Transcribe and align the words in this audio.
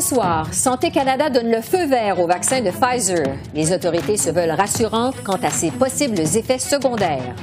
Ce 0.00 0.14
soir, 0.14 0.54
Santé 0.54 0.90
Canada 0.90 1.28
donne 1.28 1.50
le 1.50 1.60
feu 1.60 1.84
vert 1.84 2.20
au 2.20 2.26
vaccin 2.26 2.62
de 2.62 2.70
Pfizer. 2.70 3.36
Les 3.54 3.70
autorités 3.70 4.16
se 4.16 4.30
veulent 4.30 4.50
rassurantes 4.50 5.22
quant 5.24 5.38
à 5.42 5.50
ses 5.50 5.70
possibles 5.70 6.20
effets 6.20 6.58
secondaires. 6.58 7.34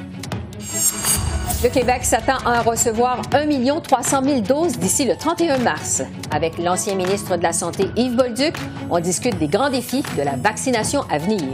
Le 1.63 1.69
Québec 1.69 2.03
s'attend 2.03 2.37
à 2.45 2.61
recevoir 2.61 3.21
1 3.31 3.79
300 3.81 4.23
000 4.23 4.39
doses 4.41 4.79
d'ici 4.79 5.05
le 5.05 5.15
31 5.15 5.59
mars. 5.59 6.01
Avec 6.31 6.57
l'ancien 6.57 6.95
ministre 6.95 7.37
de 7.37 7.43
la 7.43 7.53
Santé 7.53 7.89
Yves 7.95 8.15
Bolduc, 8.15 8.55
on 8.89 8.99
discute 8.99 9.37
des 9.37 9.47
grands 9.47 9.69
défis 9.69 10.03
de 10.17 10.23
la 10.23 10.35
vaccination 10.35 11.01
à 11.11 11.19
venir. 11.19 11.53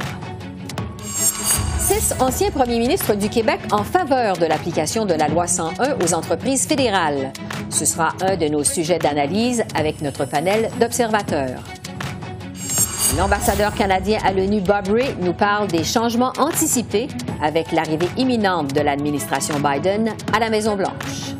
Six 1.93 2.15
anciens 2.19 2.49
premiers 2.49 2.79
ministres 2.79 3.13
du 3.13 3.29
Québec 3.29 3.59
en 3.71 3.83
faveur 3.83 4.35
de 4.37 4.47
l'application 4.47 5.05
de 5.05 5.13
la 5.13 5.27
loi 5.27 5.45
101 5.45 5.99
aux 6.03 6.15
entreprises 6.15 6.65
fédérales. 6.65 7.31
Ce 7.69 7.85
sera 7.85 8.13
un 8.21 8.35
de 8.35 8.47
nos 8.47 8.63
sujets 8.63 8.97
d'analyse 8.97 9.63
avec 9.75 10.01
notre 10.01 10.25
panel 10.25 10.71
d'observateurs. 10.79 11.61
L'ambassadeur 13.15 13.75
canadien 13.75 14.17
à 14.25 14.33
l'ONU, 14.33 14.59
Bob 14.61 14.87
Ray, 14.87 15.15
nous 15.21 15.33
parle 15.33 15.67
des 15.67 15.83
changements 15.83 16.33
anticipés 16.39 17.09
avec 17.43 17.71
l'arrivée 17.71 18.09
imminente 18.17 18.73
de 18.73 18.81
l'administration 18.81 19.59
Biden 19.59 20.13
à 20.35 20.39
la 20.39 20.49
Maison-Blanche. 20.49 21.32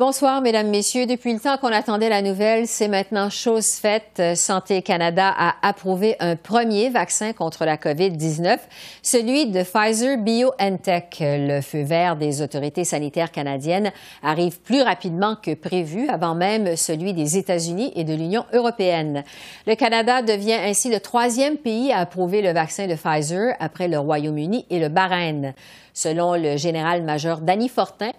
Bonsoir, 0.00 0.40
Mesdames, 0.40 0.70
Messieurs. 0.70 1.04
Depuis 1.04 1.34
le 1.34 1.40
temps 1.40 1.58
qu'on 1.58 1.68
attendait 1.68 2.08
la 2.08 2.22
nouvelle, 2.22 2.66
c'est 2.66 2.88
maintenant 2.88 3.28
chose 3.28 3.72
faite. 3.72 4.22
Santé 4.34 4.80
Canada 4.80 5.30
a 5.36 5.56
approuvé 5.60 6.16
un 6.20 6.36
premier 6.36 6.88
vaccin 6.88 7.34
contre 7.34 7.66
la 7.66 7.76
COVID-19, 7.76 8.56
celui 9.02 9.50
de 9.50 9.62
Pfizer 9.62 10.16
BioNTech. 10.16 11.18
Le 11.20 11.60
feu 11.60 11.82
vert 11.82 12.16
des 12.16 12.40
autorités 12.40 12.84
sanitaires 12.84 13.30
canadiennes 13.30 13.92
arrive 14.22 14.62
plus 14.62 14.80
rapidement 14.80 15.36
que 15.36 15.52
prévu, 15.52 16.08
avant 16.08 16.34
même 16.34 16.76
celui 16.76 17.12
des 17.12 17.36
États-Unis 17.36 17.92
et 17.94 18.04
de 18.04 18.14
l'Union 18.14 18.46
européenne. 18.54 19.22
Le 19.66 19.74
Canada 19.74 20.22
devient 20.22 20.60
ainsi 20.64 20.88
le 20.88 21.00
troisième 21.00 21.58
pays 21.58 21.92
à 21.92 21.98
approuver 21.98 22.40
le 22.40 22.54
vaccin 22.54 22.86
de 22.86 22.94
Pfizer 22.94 23.54
après 23.60 23.86
le 23.86 23.98
Royaume-Uni 23.98 24.64
et 24.70 24.78
le 24.78 24.88
Bahreïn. 24.88 25.52
Selon 25.92 26.36
le 26.36 26.56
général-major 26.56 27.40
Danny 27.40 27.68
Fortin, 27.68 28.12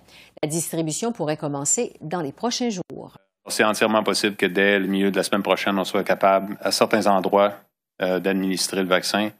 la 0.43 0.49
distribution 0.49 1.11
pourrait 1.11 1.37
commencer 1.37 1.93
dans 2.01 2.21
les 2.21 2.31
prochains 2.31 2.69
jours. 2.69 3.17
C'est 3.47 3.63
entièrement 3.63 4.03
possible 4.03 4.35
que 4.35 4.45
dès 4.45 4.79
le 4.79 4.87
milieu 4.87 5.11
de 5.11 5.17
la 5.17 5.23
semaine 5.23 5.43
prochaine, 5.43 5.77
on 5.77 5.83
soit 5.83 6.03
capable, 6.03 6.57
à 6.61 6.71
certains 6.71 7.07
endroits, 7.07 7.55
euh, 8.01 8.19
d'administrer 8.19 8.81
le 8.81 8.87
vaccin, 8.87 9.31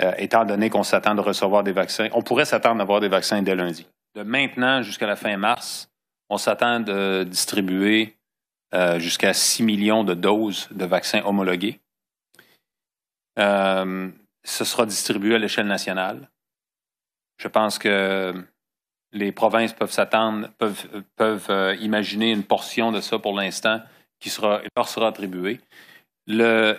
euh, 0.00 0.12
étant 0.18 0.44
donné 0.44 0.70
qu'on 0.70 0.82
s'attend 0.82 1.14
de 1.14 1.20
recevoir 1.20 1.62
des 1.64 1.72
vaccins. 1.72 2.08
On 2.12 2.22
pourrait 2.22 2.44
s'attendre 2.44 2.80
à 2.80 2.82
avoir 2.82 3.00
des 3.00 3.08
vaccins 3.08 3.42
dès 3.42 3.54
lundi. 3.54 3.86
De 4.14 4.22
maintenant 4.22 4.82
jusqu'à 4.82 5.06
la 5.06 5.16
fin 5.16 5.36
mars, 5.36 5.90
on 6.30 6.38
s'attend 6.38 6.80
de 6.80 7.24
distribuer 7.24 8.16
euh, 8.74 8.98
jusqu'à 8.98 9.32
6 9.32 9.62
millions 9.62 10.04
de 10.04 10.14
doses 10.14 10.68
de 10.70 10.84
vaccins 10.84 11.22
homologués. 11.24 11.80
ce 13.36 14.64
sera 14.64 14.86
distribué 14.86 15.34
à 15.34 15.38
l'échelle 15.38 15.66
nationale. 15.66 16.28
Je 17.38 17.48
pense 17.48 17.78
que 17.78 18.34
les 19.12 19.32
provinces 19.32 19.72
peuvent 19.72 19.92
s'attendre, 19.92 20.48
peuvent, 20.58 20.86
peuvent 21.16 21.46
euh, 21.50 21.76
imaginer 21.76 22.30
une 22.30 22.44
portion 22.44 22.92
de 22.92 23.00
ça 23.00 23.18
pour 23.18 23.34
l'instant 23.34 23.80
qui 24.20 24.30
sera, 24.30 24.60
leur 24.76 24.88
sera 24.88 25.08
attribuée. 25.08 25.60
Le, 26.26 26.76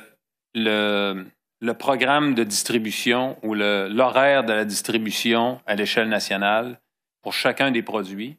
le, 0.54 1.26
le 1.62 1.74
programme 1.74 2.36
de 2.36 2.44
distribution 2.44 3.38
ou 3.44 3.54
l'horaire 3.54 4.44
de 4.44 4.54
la 4.54 4.66
distribution 4.66 5.60
à 5.66 5.76
l'échelle 5.76 6.10
nationale 6.10 6.80
pour 7.22 7.34
chacun 7.34 7.72
des 7.72 7.82
produits, 7.82 8.38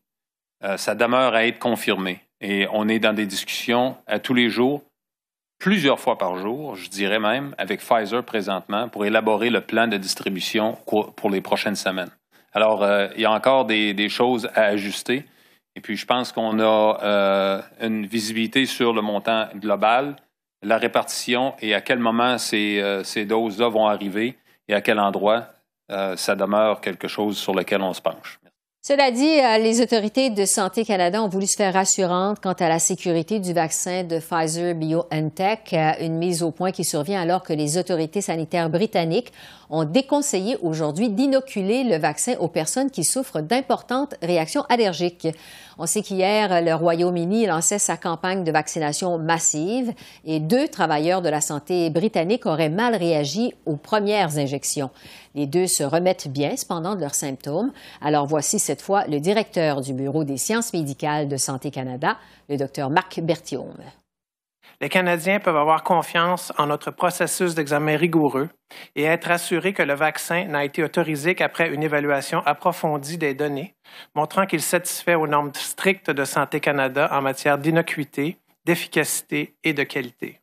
euh, 0.64 0.76
ça 0.76 0.94
demeure 0.94 1.34
à 1.34 1.46
être 1.46 1.58
confirmé. 1.58 2.20
Et 2.40 2.66
on 2.72 2.88
est 2.88 2.98
dans 2.98 3.12
des 3.12 3.26
discussions 3.26 3.96
à 4.06 4.18
tous 4.18 4.34
les 4.34 4.48
jours, 4.48 4.82
plusieurs 5.58 6.00
fois 6.00 6.16
par 6.16 6.38
jour, 6.38 6.76
je 6.76 6.88
dirais 6.88 7.18
même, 7.18 7.54
avec 7.58 7.80
Pfizer 7.80 8.24
présentement, 8.24 8.88
pour 8.88 9.04
élaborer 9.04 9.50
le 9.50 9.60
plan 9.60 9.88
de 9.88 9.98
distribution 9.98 10.78
pour 10.86 11.30
les 11.30 11.42
prochaines 11.42 11.76
semaines. 11.76 12.10
Alors, 12.52 12.82
euh, 12.82 13.08
il 13.14 13.22
y 13.22 13.24
a 13.24 13.32
encore 13.32 13.64
des, 13.64 14.08
choses 14.08 14.48
à 14.54 14.64
ajuster. 14.64 15.24
Et 15.76 15.80
puis, 15.80 15.96
je 15.96 16.06
pense 16.06 16.32
qu'on 16.32 16.58
a 16.58 16.98
euh, 17.02 17.62
une 17.80 18.06
visibilité 18.06 18.66
sur 18.66 18.92
le 18.92 19.02
montant 19.02 19.48
global, 19.54 20.16
la 20.62 20.78
répartition 20.78 21.54
et 21.60 21.74
à 21.74 21.80
quel 21.80 22.00
moment 22.00 22.38
ces, 22.38 22.80
euh, 22.80 23.04
ces 23.04 23.24
doses-là 23.24 23.68
vont 23.68 23.86
arriver 23.86 24.36
et 24.68 24.74
à 24.74 24.80
quel 24.80 24.98
endroit. 24.98 25.46
ça 26.16 26.36
demeure 26.36 26.80
quelque 26.80 27.08
chose 27.08 27.36
sur 27.36 27.52
lequel 27.52 27.82
on 27.82 27.92
se 27.92 28.00
penche. 28.00 28.39
Cela 28.82 29.10
dit, 29.10 29.28
euh, 29.28 29.58
les 29.58 29.82
autorités 29.82 30.30
de 30.30 30.46
Santé 30.46 30.86
Canada 30.86 31.22
ont 31.22 31.28
voulu 31.28 31.46
se 31.46 31.54
faire 31.54 31.74
rassurantes 31.74 32.40
quant 32.40 32.54
à 32.54 32.66
la 32.66 32.78
sécurité 32.78 33.38
du 33.38 33.52
vaccin 33.52 34.04
de 34.04 34.18
Pfizer 34.18 34.74
BioNTech, 34.74 35.74
euh, 35.74 35.92
une 36.00 36.16
mise 36.16 36.42
au 36.42 36.50
point 36.50 36.72
qui 36.72 36.82
survient 36.82 37.20
alors 37.20 37.42
que 37.42 37.52
les 37.52 37.76
autorités 37.76 38.22
sanitaires 38.22 38.70
britanniques 38.70 39.34
ont 39.68 39.84
déconseillé 39.84 40.56
aujourd'hui 40.62 41.10
d'inoculer 41.10 41.84
le 41.84 41.98
vaccin 41.98 42.36
aux 42.40 42.48
personnes 42.48 42.90
qui 42.90 43.04
souffrent 43.04 43.42
d'importantes 43.42 44.14
réactions 44.22 44.64
allergiques. 44.70 45.28
On 45.78 45.84
sait 45.84 46.00
qu'hier, 46.00 46.62
le 46.62 46.74
Royaume-Uni 46.74 47.46
lançait 47.46 47.78
sa 47.78 47.98
campagne 47.98 48.44
de 48.44 48.50
vaccination 48.50 49.18
massive 49.18 49.92
et 50.24 50.40
deux 50.40 50.68
travailleurs 50.68 51.20
de 51.20 51.28
la 51.28 51.42
santé 51.42 51.90
britannique 51.90 52.46
auraient 52.46 52.70
mal 52.70 52.96
réagi 52.96 53.52
aux 53.66 53.76
premières 53.76 54.38
injections. 54.38 54.90
Les 55.34 55.46
deux 55.46 55.66
se 55.66 55.82
remettent 55.82 56.28
bien 56.28 56.56
cependant 56.56 56.94
de 56.94 57.00
leurs 57.00 57.14
symptômes. 57.14 57.72
Alors 58.00 58.26
voici 58.26 58.58
cette 58.58 58.82
fois 58.82 59.04
le 59.06 59.20
directeur 59.20 59.80
du 59.80 59.94
Bureau 59.94 60.24
des 60.24 60.36
sciences 60.36 60.72
médicales 60.72 61.28
de 61.28 61.36
Santé 61.36 61.70
Canada, 61.70 62.16
le 62.48 62.56
docteur 62.56 62.90
Marc 62.90 63.20
Berthiaume. 63.20 63.82
Les 64.82 64.88
Canadiens 64.88 65.40
peuvent 65.40 65.58
avoir 65.58 65.82
confiance 65.82 66.54
en 66.56 66.66
notre 66.66 66.90
processus 66.90 67.54
d'examen 67.54 67.98
rigoureux 67.98 68.48
et 68.96 69.04
être 69.04 69.30
assurés 69.30 69.74
que 69.74 69.82
le 69.82 69.92
vaccin 69.92 70.46
n'a 70.46 70.64
été 70.64 70.82
autorisé 70.82 71.34
qu'après 71.34 71.68
une 71.68 71.82
évaluation 71.82 72.40
approfondie 72.46 73.18
des 73.18 73.34
données, 73.34 73.74
montrant 74.14 74.46
qu'il 74.46 74.62
satisfait 74.62 75.16
aux 75.16 75.26
normes 75.26 75.52
strictes 75.54 76.10
de 76.10 76.24
Santé 76.24 76.60
Canada 76.60 77.10
en 77.12 77.20
matière 77.20 77.58
d'innocuité, 77.58 78.38
d'efficacité 78.64 79.54
et 79.64 79.74
de 79.74 79.82
qualité. 79.82 80.40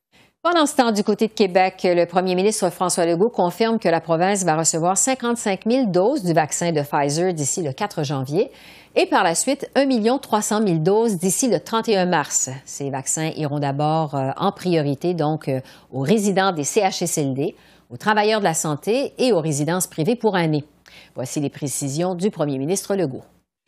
Pendant 0.49 0.65
ce 0.65 0.77
temps, 0.77 0.93
du 0.93 1.03
côté 1.03 1.27
de 1.27 1.33
Québec, 1.33 1.81
le 1.83 2.05
premier 2.05 2.33
ministre 2.33 2.69
François 2.69 3.05
Legault 3.05 3.29
confirme 3.29 3.79
que 3.79 3.89
la 3.89 3.99
province 3.99 4.45
va 4.45 4.55
recevoir 4.55 4.97
55 4.97 5.63
000 5.69 5.87
doses 5.87 6.23
du 6.23 6.31
vaccin 6.31 6.71
de 6.71 6.79
Pfizer 6.79 7.33
d'ici 7.33 7.61
le 7.61 7.73
4 7.73 8.05
janvier 8.05 8.49
et 8.95 9.07
par 9.07 9.25
la 9.25 9.35
suite 9.35 9.69
1 9.75 10.17
300 10.19 10.65
000 10.65 10.79
doses 10.79 11.17
d'ici 11.17 11.49
le 11.49 11.59
31 11.59 12.05
mars. 12.05 12.49
Ces 12.63 12.89
vaccins 12.89 13.29
iront 13.35 13.59
d'abord 13.59 14.15
euh, 14.15 14.29
en 14.37 14.53
priorité 14.53 15.13
donc 15.13 15.49
euh, 15.49 15.59
aux 15.91 15.99
résidents 15.99 16.53
des 16.53 16.63
CHSLD, 16.63 17.53
aux 17.89 17.97
travailleurs 17.97 18.39
de 18.39 18.45
la 18.45 18.53
santé 18.53 19.11
et 19.17 19.33
aux 19.33 19.41
résidences 19.41 19.87
privées 19.87 20.15
pour 20.15 20.37
année. 20.37 20.63
Voici 21.13 21.41
les 21.41 21.49
précisions 21.49 22.15
du 22.15 22.31
premier 22.31 22.57
ministre 22.57 22.95
Legault. 22.95 23.25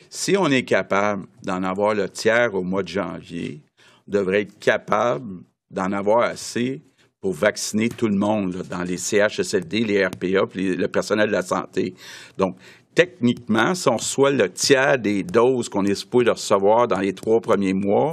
Si 0.10 0.38
on 0.38 0.48
est 0.48 0.64
capable 0.64 1.26
d'en 1.44 1.62
avoir 1.62 1.94
le 1.94 2.08
tiers 2.08 2.56
au 2.56 2.64
mois 2.64 2.84
de 2.84 2.88
janvier, 2.88 3.64
on 4.08 4.12
devrait 4.12 4.44
être 4.44 4.58
capable 4.60 5.42
d'en 5.72 5.92
avoir 5.92 6.22
assez 6.22 6.82
pour 7.22 7.34
vacciner 7.34 7.90
tout 7.90 8.08
le 8.08 8.16
monde 8.16 8.64
dans 8.70 8.84
les 8.84 8.98
CHSLD, 8.98 9.82
les 9.82 10.06
RPA, 10.06 10.48
puis 10.48 10.76
le 10.76 10.88
personnel 10.88 11.28
de 11.28 11.34
la 11.34 11.42
santé. 11.42 11.94
Donc, 12.38 12.56
techniquement, 12.96 13.76
si 13.76 13.88
on 13.88 13.98
reçoit 13.98 14.32
le 14.32 14.50
tiers 14.50 14.98
des 14.98 15.24
doses 15.24 15.70
qu'on 15.70 15.86
est 15.86 15.96
supposé 15.96 16.30
recevoir 16.30 16.88
dans 16.88 17.00
les 17.00 17.14
trois 17.14 17.40
premiers 17.40 17.74
mois, 17.74 18.12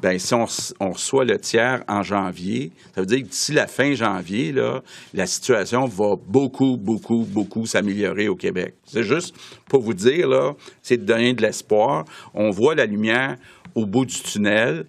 ben 0.00 0.18
si 0.18 0.34
on, 0.34 0.46
reçoit 0.90 1.24
le 1.24 1.38
tiers 1.38 1.84
en 1.86 2.02
janvier, 2.02 2.72
ça 2.94 3.02
veut 3.02 3.06
dire 3.06 3.18
que 3.22 3.28
d'ici 3.28 3.52
la 3.52 3.66
fin 3.66 3.94
janvier, 3.94 4.52
là, 4.52 4.82
la 5.14 5.26
situation 5.26 5.86
va 5.86 6.16
beaucoup, 6.16 6.76
beaucoup, 6.76 7.26
beaucoup 7.28 7.66
s'améliorer 7.66 8.28
au 8.28 8.34
Québec. 8.34 8.74
C'est 8.84 9.04
juste 9.04 9.34
pour 9.68 9.82
vous 9.82 9.94
dire, 9.94 10.28
là, 10.28 10.54
c'est 10.82 10.96
de 10.96 11.04
donner 11.04 11.34
de 11.34 11.42
l'espoir. 11.42 12.04
On 12.34 12.50
voit 12.50 12.74
la 12.74 12.86
lumière 12.86 13.36
au 13.74 13.86
bout 13.86 14.04
du 14.04 14.20
tunnel. 14.20 14.86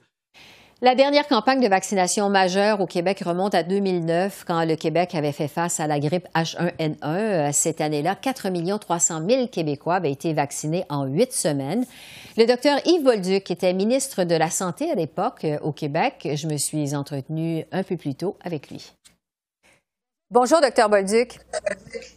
La 0.84 0.96
dernière 0.96 1.30
campagne 1.30 1.62
de 1.62 1.68
vaccination 1.70 2.30
majeure 2.30 2.82
au 2.82 2.88
Québec 2.88 3.24
remonte 3.26 3.56
à 3.56 3.64
2009, 3.64 4.44
quand 4.46 4.66
le 4.66 4.76
Québec 4.76 5.16
avait 5.16 5.32
fait 5.32 5.48
face 5.48 5.80
à 5.80 5.88
la 5.88 5.98
grippe 5.98 6.28
H1N1. 6.36 7.54
Cette 7.54 7.80
année-là, 7.80 8.16
4 8.16 8.80
300 8.80 9.22
000 9.26 9.48
Québécois 9.48 9.96
avaient 9.96 10.12
été 10.12 10.34
vaccinés 10.34 10.84
en 10.90 11.06
huit 11.06 11.32
semaines. 11.32 11.86
Le 12.36 12.46
docteur 12.46 12.80
Yves 12.86 13.02
Bolduc 13.02 13.50
était 13.50 13.72
ministre 13.72 14.26
de 14.26 14.36
la 14.36 14.50
Santé 14.50 14.92
à 14.92 14.96
l'époque 14.96 15.46
euh, 15.46 15.58
au 15.62 15.72
Québec. 15.72 16.28
Je 16.36 16.48
me 16.48 16.58
suis 16.58 16.94
entretenue 16.94 17.64
un 17.72 17.84
peu 17.84 17.96
plus 17.96 18.16
tôt 18.16 18.36
avec 18.44 18.70
lui. 18.70 18.92
Bonjour, 20.34 20.62
docteur 20.62 20.90
Bolduc. 20.90 21.38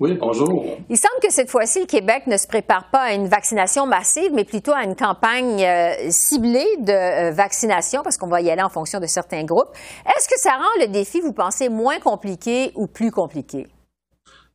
Oui, 0.00 0.16
bonjour. 0.18 0.64
Il 0.88 0.96
semble 0.96 1.20
que 1.22 1.30
cette 1.30 1.50
fois-ci, 1.50 1.80
le 1.80 1.86
Québec 1.86 2.26
ne 2.26 2.38
se 2.38 2.46
prépare 2.46 2.88
pas 2.90 3.00
à 3.00 3.12
une 3.12 3.26
vaccination 3.26 3.84
massive, 3.84 4.30
mais 4.32 4.44
plutôt 4.44 4.72
à 4.72 4.84
une 4.84 4.96
campagne 4.96 5.62
euh, 5.62 5.92
ciblée 6.08 6.64
de 6.78 6.92
euh, 6.92 7.30
vaccination, 7.32 8.00
parce 8.02 8.16
qu'on 8.16 8.28
va 8.28 8.40
y 8.40 8.48
aller 8.48 8.62
en 8.62 8.70
fonction 8.70 9.00
de 9.00 9.06
certains 9.06 9.44
groupes. 9.44 9.68
Est-ce 10.06 10.30
que 10.30 10.40
ça 10.40 10.52
rend 10.52 10.80
le 10.80 10.90
défi, 10.90 11.20
vous 11.20 11.34
pensez, 11.34 11.68
moins 11.68 11.98
compliqué 11.98 12.72
ou 12.74 12.86
plus 12.86 13.10
compliqué? 13.10 13.66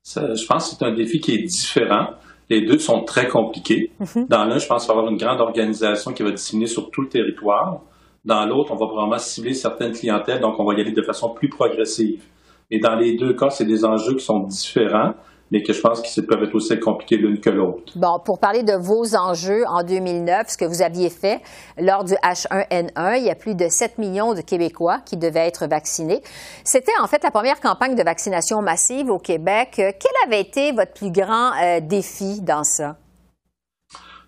je 0.04 0.48
pense 0.48 0.72
que 0.72 0.76
c'est 0.80 0.84
un 0.84 0.96
défi 0.96 1.20
qui 1.20 1.36
est 1.36 1.44
différent. 1.44 2.16
Les 2.50 2.66
deux 2.66 2.80
sont 2.80 3.04
très 3.04 3.28
compliqués. 3.28 3.92
Mhm. 4.00 4.26
Dans 4.28 4.46
l'un, 4.46 4.58
je 4.58 4.66
pense 4.66 4.86
qu'il 4.86 4.88
va 4.88 4.96
y 4.96 4.98
avoir 4.98 5.12
une 5.12 5.20
grande 5.20 5.40
organisation 5.40 6.14
qui 6.14 6.24
va 6.24 6.32
disséminer 6.32 6.66
sur 6.66 6.90
tout 6.90 7.04
le 7.04 7.10
territoire. 7.10 7.82
Dans 8.26 8.44
l'autre, 8.48 8.72
on 8.72 8.76
va 8.76 8.88
vraiment 8.88 9.20
cibler 9.20 9.54
certaines 9.54 9.92
clientèles, 9.92 10.40
donc 10.40 10.60
on 10.60 10.66
va 10.66 10.74
y 10.74 10.82
aller 10.82 10.94
de 10.94 11.04
façon 11.04 11.30
plus 11.36 11.50
progressive. 11.50 12.24
Et 12.72 12.80
dans 12.80 12.96
les 12.96 13.18
deux 13.18 13.34
cas, 13.34 13.50
c'est 13.50 13.66
des 13.66 13.84
enjeux 13.84 14.16
qui 14.16 14.24
sont 14.24 14.40
différents, 14.40 15.14
mais 15.52 15.62
que 15.62 15.74
je 15.74 15.82
pense 15.82 16.02
qu'ils 16.02 16.26
peuvent 16.26 16.42
être 16.42 16.56
aussi 16.56 16.80
compliqués 16.80 17.18
l'une 17.18 17.42
que 17.42 17.50
l'autre. 17.50 17.92
Bon, 17.98 18.18
pour 18.24 18.40
parler 18.40 18.64
de 18.64 18.74
vos 18.74 19.16
enjeux 19.18 19.66
en 19.68 19.84
2009, 19.84 20.48
ce 20.48 20.58
que 20.58 20.64
vous 20.64 20.82
aviez 20.82 21.10
fait 21.10 21.42
lors 21.78 22.06
du 22.06 22.14
H1N1, 22.14 23.18
il 23.18 23.26
y 23.26 23.30
a 23.30 23.36
plus 23.36 23.56
de 23.56 23.68
7 23.68 23.98
millions 23.98 24.34
de 24.34 24.40
Québécois 24.40 25.00
qui 25.06 25.18
devaient 25.18 25.46
être 25.46 25.68
vaccinés. 25.68 26.22
C'était 26.64 26.94
en 27.04 27.08
fait 27.08 27.22
la 27.24 27.32
première 27.32 27.60
campagne 27.60 27.96
de 27.96 28.04
vaccination 28.04 28.62
massive 28.62 29.10
au 29.10 29.20
Québec. 29.20 29.72
Quel 29.76 30.12
avait 30.26 30.40
été 30.40 30.72
votre 30.72 30.94
plus 30.94 31.12
grand 31.12 31.52
euh, 31.62 31.82
défi 31.82 32.42
dans 32.42 32.64
ça? 32.64 32.96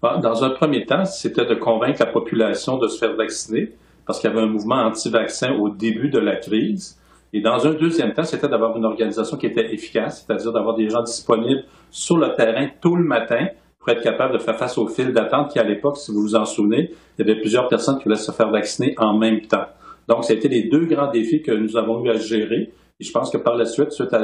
Dans 0.01 0.43
un 0.43 0.49
premier 0.49 0.85
temps, 0.85 1.05
c'était 1.05 1.45
de 1.45 1.55
convaincre 1.55 2.01
la 2.01 2.11
population 2.11 2.77
de 2.77 2.89
se 2.89 2.97
faire 2.97 3.15
vacciner 3.15 3.71
parce 4.05 4.19
qu'il 4.19 4.29
y 4.29 4.33
avait 4.33 4.41
un 4.41 4.51
mouvement 4.51 4.83
anti-vaccin 4.83 5.53
au 5.53 5.69
début 5.69 6.09
de 6.09 6.19
la 6.19 6.35
crise. 6.35 6.99
Et 7.35 7.41
dans 7.41 7.65
un 7.65 7.73
deuxième 7.73 8.13
temps, 8.13 8.23
c'était 8.23 8.47
d'avoir 8.47 8.77
une 8.77 8.85
organisation 8.85 9.37
qui 9.37 9.47
était 9.47 9.73
efficace, 9.73 10.23
c'est-à-dire 10.23 10.53
d'avoir 10.53 10.75
des 10.75 10.87
gens 10.87 11.01
disponibles 11.01 11.63
sur 11.89 12.17
le 12.17 12.35
terrain 12.35 12.67
tout 12.79 12.95
le 12.95 13.03
matin 13.03 13.47
pour 13.79 13.89
être 13.89 14.03
capable 14.03 14.33
de 14.33 14.37
faire 14.37 14.55
face 14.55 14.77
au 14.77 14.87
fil 14.87 15.11
d'attente 15.11 15.51
qui, 15.51 15.57
à 15.57 15.63
l'époque, 15.63 15.97
si 15.97 16.11
vous 16.11 16.21
vous 16.21 16.35
en 16.35 16.45
souvenez, 16.45 16.91
il 17.17 17.25
y 17.27 17.29
avait 17.29 17.39
plusieurs 17.41 17.67
personnes 17.67 17.97
qui 17.97 18.03
voulaient 18.03 18.15
se 18.15 18.31
faire 18.31 18.51
vacciner 18.51 18.93
en 18.99 19.17
même 19.17 19.41
temps. 19.41 19.65
Donc, 20.07 20.25
c'était 20.25 20.47
les 20.47 20.69
deux 20.69 20.85
grands 20.85 21.09
défis 21.09 21.41
que 21.41 21.51
nous 21.51 21.75
avons 21.75 22.05
eu 22.05 22.09
à 22.09 22.17
gérer. 22.17 22.71
Et 22.99 23.03
je 23.03 23.11
pense 23.11 23.29
que 23.31 23.37
par 23.37 23.55
la 23.55 23.65
suite, 23.65 23.91
suite 23.91 24.13
à 24.13 24.19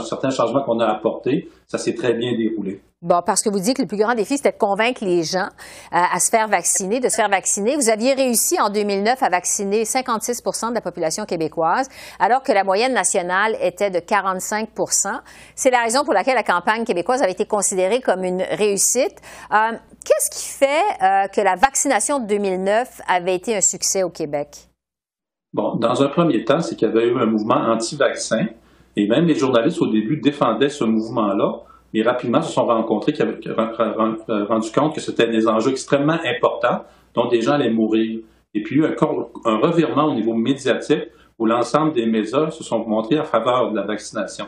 certains 0.00 0.30
changements 0.30 0.62
qu'on 0.62 0.80
a 0.80 0.86
apportés, 0.86 1.48
ça 1.66 1.78
s'est 1.78 1.94
très 1.94 2.14
bien 2.14 2.36
déroulé. 2.36 2.80
Bon, 3.00 3.22
parce 3.24 3.42
que 3.42 3.48
vous 3.48 3.60
dites 3.60 3.76
que 3.76 3.82
le 3.82 3.86
plus 3.86 3.96
grand 3.96 4.16
défi, 4.16 4.38
c'était 4.38 4.50
de 4.50 4.58
convaincre 4.58 5.04
les 5.04 5.22
gens 5.22 5.46
euh, 5.46 6.02
à 6.12 6.18
se 6.18 6.30
faire 6.30 6.48
vacciner, 6.48 6.98
de 6.98 7.08
se 7.08 7.14
faire 7.14 7.28
vacciner. 7.28 7.76
Vous 7.76 7.90
aviez 7.90 8.12
réussi 8.12 8.60
en 8.60 8.70
2009 8.70 9.22
à 9.22 9.28
vacciner 9.28 9.84
56 9.84 10.42
de 10.42 10.74
la 10.74 10.80
population 10.80 11.24
québécoise, 11.24 11.88
alors 12.18 12.42
que 12.42 12.50
la 12.50 12.64
moyenne 12.64 12.92
nationale 12.92 13.56
était 13.60 13.90
de 13.90 14.00
45% 14.00 15.20
C'est 15.54 15.70
la 15.70 15.82
raison 15.82 16.02
pour 16.02 16.12
laquelle 16.12 16.34
la 16.34 16.42
campagne 16.42 16.84
québécoise 16.84 17.22
avait 17.22 17.30
été 17.30 17.46
considérée 17.46 18.00
comme 18.00 18.24
une 18.24 18.42
réussite. 18.42 19.14
Euh, 19.52 19.70
qu'est-ce 20.04 20.30
qui 20.30 20.48
fait 20.48 20.66
euh, 21.00 21.28
que 21.28 21.40
la 21.40 21.54
vaccination 21.54 22.18
de 22.18 22.26
2009 22.26 23.00
avait 23.06 23.36
été 23.36 23.56
un 23.56 23.60
succès 23.60 24.02
au 24.02 24.10
Québec? 24.10 24.67
Dans 25.78 26.02
un 26.02 26.08
premier 26.08 26.44
temps, 26.44 26.60
c'est 26.60 26.76
qu'il 26.76 26.88
y 26.88 26.90
avait 26.90 27.08
eu 27.08 27.18
un 27.18 27.26
mouvement 27.26 27.56
anti-vaccin 27.56 28.46
et 28.96 29.06
même 29.06 29.26
les 29.26 29.34
journalistes 29.34 29.80
au 29.80 29.86
début 29.86 30.16
défendaient 30.18 30.68
ce 30.68 30.84
mouvement-là 30.84 31.62
mais 31.94 32.02
rapidement 32.02 32.42
se 32.42 32.52
sont 32.52 32.66
rencontrés, 32.66 33.12
qui 33.12 33.22
avaient 33.22 33.38
euh, 33.46 34.44
rendu 34.44 34.70
compte 34.70 34.94
que 34.94 35.00
c'était 35.00 35.28
des 35.28 35.48
enjeux 35.48 35.70
extrêmement 35.70 36.18
importants 36.24 36.84
dont 37.14 37.28
des 37.28 37.40
gens 37.40 37.52
allaient 37.52 37.70
mourir. 37.70 38.20
Et 38.54 38.62
puis, 38.62 38.76
il 38.76 38.82
y 38.82 38.84
a 38.84 38.90
eu 38.90 38.92
un, 38.92 39.50
un 39.52 39.56
revirement 39.58 40.04
au 40.04 40.14
niveau 40.14 40.34
médiatique 40.34 41.08
où 41.38 41.46
l'ensemble 41.46 41.92
des 41.92 42.06
médias 42.06 42.50
se 42.50 42.64
sont 42.64 42.84
montrés 42.86 43.18
en 43.18 43.24
faveur 43.24 43.70
de 43.70 43.76
la 43.76 43.82
vaccination. 43.82 44.46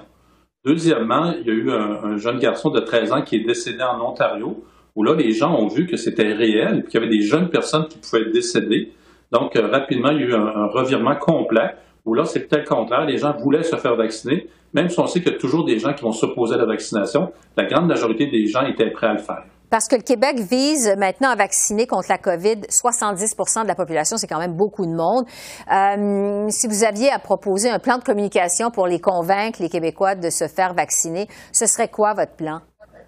Deuxièmement, 0.65 1.33
il 1.33 1.47
y 1.47 1.51
a 1.51 1.55
eu 1.55 1.71
un, 1.71 2.17
jeune 2.19 2.39
garçon 2.39 2.71
de 2.71 2.81
13 2.81 3.12
ans 3.12 3.23
qui 3.23 3.37
est 3.37 3.45
décédé 3.45 3.83
en 3.83 4.01
Ontario, 4.01 4.62
où 4.95 5.03
là, 5.03 5.15
les 5.15 5.33
gens 5.33 5.55
ont 5.55 5.69
vu 5.69 5.87
que 5.87 5.97
c'était 5.97 6.35
réel 6.35 6.81
et 6.81 6.91
qu'il 6.91 7.01
y 7.01 7.03
avait 7.03 7.17
des 7.17 7.23
jeunes 7.23 7.49
personnes 7.49 7.87
qui 7.87 7.99
pouvaient 7.99 8.23
être 8.23 8.33
décédées. 8.33 8.93
Donc, 9.32 9.56
euh, 9.56 9.69
rapidement, 9.69 10.11
il 10.11 10.21
y 10.21 10.25
a 10.25 10.27
eu 10.27 10.35
un, 10.35 10.67
revirement 10.67 11.17
complet, 11.17 11.75
où 12.05 12.15
là, 12.15 12.25
c'est 12.25 12.49
peut-être 12.49 12.69
le 12.71 12.77
contraire. 12.77 13.05
Les 13.05 13.19
gens 13.19 13.32
voulaient 13.37 13.62
se 13.62 13.77
faire 13.77 13.97
vacciner, 13.97 14.49
même 14.75 14.88
si 14.88 14.99
on 14.99 15.06
sait 15.06 15.21
qu'il 15.21 15.32
y 15.32 15.35
a 15.35 15.38
toujours 15.38 15.65
des 15.65 15.79
gens 15.79 15.93
qui 15.93 16.03
vont 16.03 16.12
s'opposer 16.12 16.55
à 16.55 16.59
la 16.59 16.67
vaccination, 16.67 17.31
la 17.56 17.65
grande 17.67 17.87
majorité 17.87 18.27
des 18.27 18.47
gens 18.47 18.62
étaient 18.62 18.91
prêts 18.91 19.09
à 19.09 19.12
le 19.12 19.19
faire. 19.19 19.44
Parce 19.71 19.87
que 19.87 19.94
le 19.94 20.03
Québec 20.03 20.41
vise 20.41 20.93
maintenant 20.99 21.31
à 21.31 21.37
vacciner 21.37 21.87
contre 21.87 22.09
la 22.09 22.19
COVID 22.19 22.62
70% 22.69 23.62
de 23.62 23.69
la 23.69 23.77
population, 23.77 24.17
c'est 24.17 24.27
quand 24.27 24.41
même 24.41 24.56
beaucoup 24.56 24.85
de 24.85 24.91
monde. 24.91 25.25
Euh, 25.71 26.49
si 26.49 26.67
vous 26.67 26.83
aviez 26.83 27.09
à 27.11 27.21
proposer 27.21 27.71
un 27.71 27.79
plan 27.79 27.99
de 27.99 28.03
communication 28.03 28.73
pour 28.73 28.88
les 28.88 28.99
convaincre, 28.99 29.62
les 29.62 29.69
Québécois, 29.69 30.17
de 30.17 30.29
se 30.29 30.49
faire 30.49 30.75
vacciner, 30.75 31.29
ce 31.53 31.67
serait 31.67 31.87
quoi 31.87 32.15
votre 32.15 32.35
plan 32.35 32.59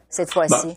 cette 0.08 0.32
fois-ci? 0.32 0.76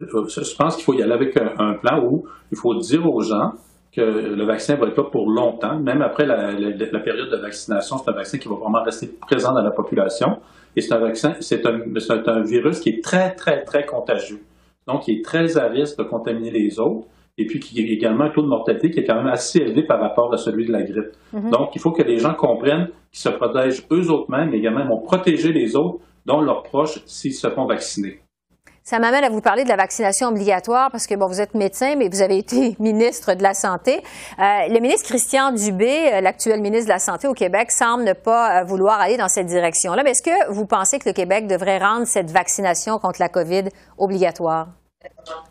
Ben, 0.00 0.08
je 0.26 0.56
pense 0.56 0.74
qu'il 0.74 0.84
faut 0.84 0.94
y 0.94 1.02
aller 1.02 1.12
avec 1.12 1.36
un 1.36 1.74
plan 1.74 2.02
où 2.02 2.24
il 2.50 2.58
faut 2.58 2.74
dire 2.74 3.06
aux 3.06 3.20
gens 3.20 3.52
que 3.96 4.02
le 4.02 4.44
vaccin 4.44 4.76
va 4.76 4.88
être 4.88 4.96
là 4.98 5.04
pour 5.04 5.30
longtemps, 5.30 5.78
même 5.78 6.02
après 6.02 6.26
la, 6.26 6.52
période 7.00 7.30
de 7.30 7.36
vaccination. 7.36 7.96
C'est 7.96 8.10
un 8.10 8.14
vaccin 8.14 8.36
qui 8.36 8.46
va 8.46 8.56
vraiment 8.56 8.82
rester 8.82 9.08
présent 9.08 9.54
dans 9.54 9.62
la 9.62 9.70
population. 9.70 10.38
Et 10.76 10.82
c'est 10.82 10.92
un 10.92 10.98
vaccin, 10.98 11.34
c'est 11.40 11.64
un, 11.66 11.80
un, 12.26 12.42
virus 12.42 12.80
qui 12.80 12.90
est 12.90 13.02
très, 13.02 13.34
très, 13.34 13.64
très 13.64 13.86
contagieux. 13.86 14.42
Donc, 14.86 15.02
qui 15.04 15.12
est 15.12 15.24
très 15.24 15.56
à 15.56 15.68
risque 15.68 15.98
de 15.98 16.04
contaminer 16.04 16.50
les 16.50 16.78
autres. 16.78 17.06
Et 17.38 17.46
puis, 17.46 17.58
qui 17.58 17.78
a 17.80 17.90
également 17.90 18.24
un 18.24 18.30
taux 18.30 18.42
de 18.42 18.48
mortalité 18.48 18.90
qui 18.90 19.00
est 19.00 19.04
quand 19.04 19.16
même 19.16 19.26
assez 19.26 19.60
élevé 19.60 19.82
par 19.82 20.00
rapport 20.00 20.32
à 20.32 20.36
celui 20.36 20.66
de 20.66 20.72
la 20.72 20.82
grippe. 20.82 21.12
Mm-hmm. 21.34 21.50
Donc, 21.50 21.74
il 21.74 21.80
faut 21.80 21.92
que 21.92 22.02
les 22.02 22.18
gens 22.18 22.34
comprennent 22.34 22.88
qu'ils 23.10 23.20
se 23.20 23.30
protègent 23.30 23.86
eux 23.90 24.10
autres 24.10 24.30
mêmes, 24.30 24.50
mais 24.50 24.58
également 24.58 24.86
vont 24.86 25.00
protéger 25.00 25.52
les 25.52 25.74
autres, 25.74 26.00
dont 26.26 26.40
leurs 26.40 26.62
proches, 26.62 27.00
s'ils 27.06 27.34
se 27.34 27.48
font 27.48 27.64
vacciner. 27.64 28.20
Ça 28.88 29.00
m'amène 29.00 29.24
à 29.24 29.30
vous 29.30 29.40
parler 29.40 29.64
de 29.64 29.68
la 29.68 29.74
vaccination 29.74 30.28
obligatoire 30.28 30.92
parce 30.92 31.08
que 31.08 31.16
bon, 31.16 31.26
vous 31.26 31.40
êtes 31.40 31.54
médecin, 31.54 31.96
mais 31.96 32.08
vous 32.08 32.22
avez 32.22 32.38
été 32.38 32.76
ministre 32.78 33.34
de 33.34 33.42
la 33.42 33.52
Santé. 33.52 33.94
Euh, 34.38 34.42
le 34.68 34.78
ministre 34.78 35.08
Christian 35.08 35.50
Dubé, 35.50 36.12
euh, 36.12 36.20
l'actuel 36.20 36.60
ministre 36.60 36.86
de 36.86 36.92
la 36.92 37.00
Santé 37.00 37.26
au 37.26 37.32
Québec, 37.32 37.72
semble 37.72 38.04
ne 38.04 38.12
pas 38.12 38.60
euh, 38.60 38.64
vouloir 38.64 39.00
aller 39.00 39.16
dans 39.16 39.26
cette 39.26 39.48
direction-là. 39.48 40.04
Mais 40.04 40.12
est-ce 40.12 40.22
que 40.22 40.52
vous 40.52 40.66
pensez 40.66 41.00
que 41.00 41.08
le 41.08 41.14
Québec 41.14 41.48
devrait 41.48 41.78
rendre 41.78 42.06
cette 42.06 42.30
vaccination 42.30 43.00
contre 43.00 43.18
la 43.18 43.28
COVID 43.28 43.64
obligatoire? 43.98 44.68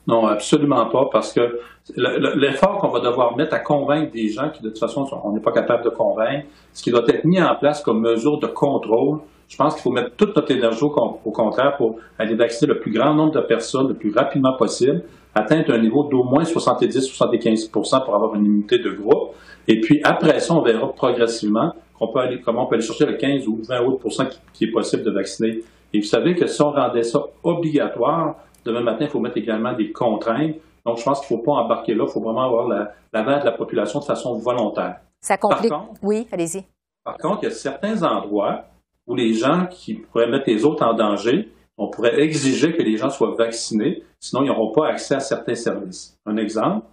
Non, 0.08 0.28
absolument 0.28 0.86
pas, 0.86 1.10
parce 1.12 1.34
que 1.34 1.60
l'effort 1.98 2.78
qu'on 2.78 2.88
va 2.88 3.02
devoir 3.02 3.36
mettre 3.36 3.54
à 3.54 3.60
convaincre 3.60 4.14
des 4.14 4.30
gens 4.30 4.50
qui, 4.50 4.64
de 4.64 4.70
toute 4.70 4.80
façon, 4.80 5.06
on 5.26 5.34
n'est 5.34 5.42
pas 5.42 5.52
capable 5.52 5.84
de 5.84 5.90
convaincre, 5.90 6.48
ce 6.72 6.82
qui 6.82 6.90
doit 6.90 7.04
être 7.10 7.26
mis 7.26 7.42
en 7.42 7.54
place 7.56 7.82
comme 7.82 8.00
mesure 8.00 8.40
de 8.40 8.48
contrôle, 8.48 9.20
je 9.48 9.58
pense 9.58 9.74
qu'il 9.74 9.84
faut 9.84 9.92
mettre 9.92 10.16
toute 10.16 10.36
notre 10.36 10.52
énergie 10.52 10.84
au, 10.84 11.32
contraire 11.32 11.75
pour 11.78 11.98
aller 12.18 12.36
vacciner 12.36 12.74
le 12.74 12.80
plus 12.80 12.92
grand 12.92 13.14
nombre 13.14 13.34
de 13.34 13.42
personnes 13.42 13.88
le 13.90 13.94
plus 13.94 14.12
rapidement 14.12 14.56
possible, 14.58 15.04
atteindre 15.34 15.74
un 15.74 15.80
niveau 15.80 16.04
d'au 16.04 16.24
moins 16.24 16.44
70-75% 16.44 17.70
pour 18.04 18.16
avoir 18.16 18.36
une 18.36 18.46
immunité 18.46 18.80
de 18.80 18.90
groupe. 18.92 19.36
Et 19.68 19.82
puis 19.82 20.02
après 20.04 20.40
ça, 20.40 20.54
on 20.54 20.62
verra 20.62 20.92
progressivement 20.94 21.74
peut 22.08 22.20
aller, 22.20 22.42
comment 22.42 22.64
on 22.64 22.68
peut 22.68 22.75
aller 22.75 22.84
chercher 22.84 23.06
le 23.06 23.14
15 23.14 23.48
ou 23.48 23.62
20 23.64 23.82
autres 23.82 24.08
qui, 24.30 24.40
qui 24.54 24.64
est 24.66 24.72
possible 24.72 25.04
de 25.04 25.12
vacciner. 25.12 25.62
Et 25.94 26.00
vous 26.00 26.06
savez 26.06 26.36
que 26.36 26.48
si 26.48 26.62
on 26.62 26.72
rendait 26.72 27.04
ça 27.04 27.22
obligatoire, 27.44 28.36
demain 28.66 28.82
matin, 28.82 29.06
il 29.06 29.10
faut 29.10 29.20
mettre 29.20 29.38
également 29.38 29.74
des 29.74 29.92
contraintes. 29.92 30.56
Donc, 30.86 30.98
je 30.98 31.04
pense 31.04 31.25
qu'il 31.25 31.36
ne 31.36 31.42
faut 31.42 31.46
pas 31.46 31.54
embarquer 31.54 31.96
là. 31.96 32.06
Il 32.08 32.12
faut 32.12 32.20
vraiment 32.20 32.46
avoir 32.46 32.68
la, 32.68 32.92
la 33.14 33.40
de 33.40 33.46
la 33.46 33.52
population 33.52 34.00
de 34.00 34.06
façon 34.06 34.38
volontaire. 34.38 34.98
Ça 35.22 35.38
complique. 35.38 35.74
oui, 36.04 36.28
allez-y. 36.32 36.64
Par 37.04 37.18
contre, 37.18 37.40
il 37.44 37.46
y 37.46 37.52
a 37.52 37.52
certains 37.52 38.04
endroits 38.04 38.66
où 39.08 39.16
les 39.16 39.34
gens 39.34 39.68
qui 39.68 39.96
pourraient 39.96 40.30
mettre 40.30 40.50
les 40.50 40.66
autres 40.66 40.84
en 40.84 40.94
danger, 40.94 41.52
on 41.78 41.90
pourrait 41.90 42.20
exiger 42.22 42.74
que 42.76 42.82
les 42.82 42.98
gens 42.98 43.10
soient 43.10 43.36
vaccinés, 43.36 44.04
sinon 44.20 44.44
ils 44.44 44.48
n'auront 44.48 44.72
pas 44.72 44.88
accès 44.88 45.16
à 45.16 45.20
certains 45.20 45.56
services. 45.56 46.18
Un 46.26 46.38
exemple, 46.38 46.88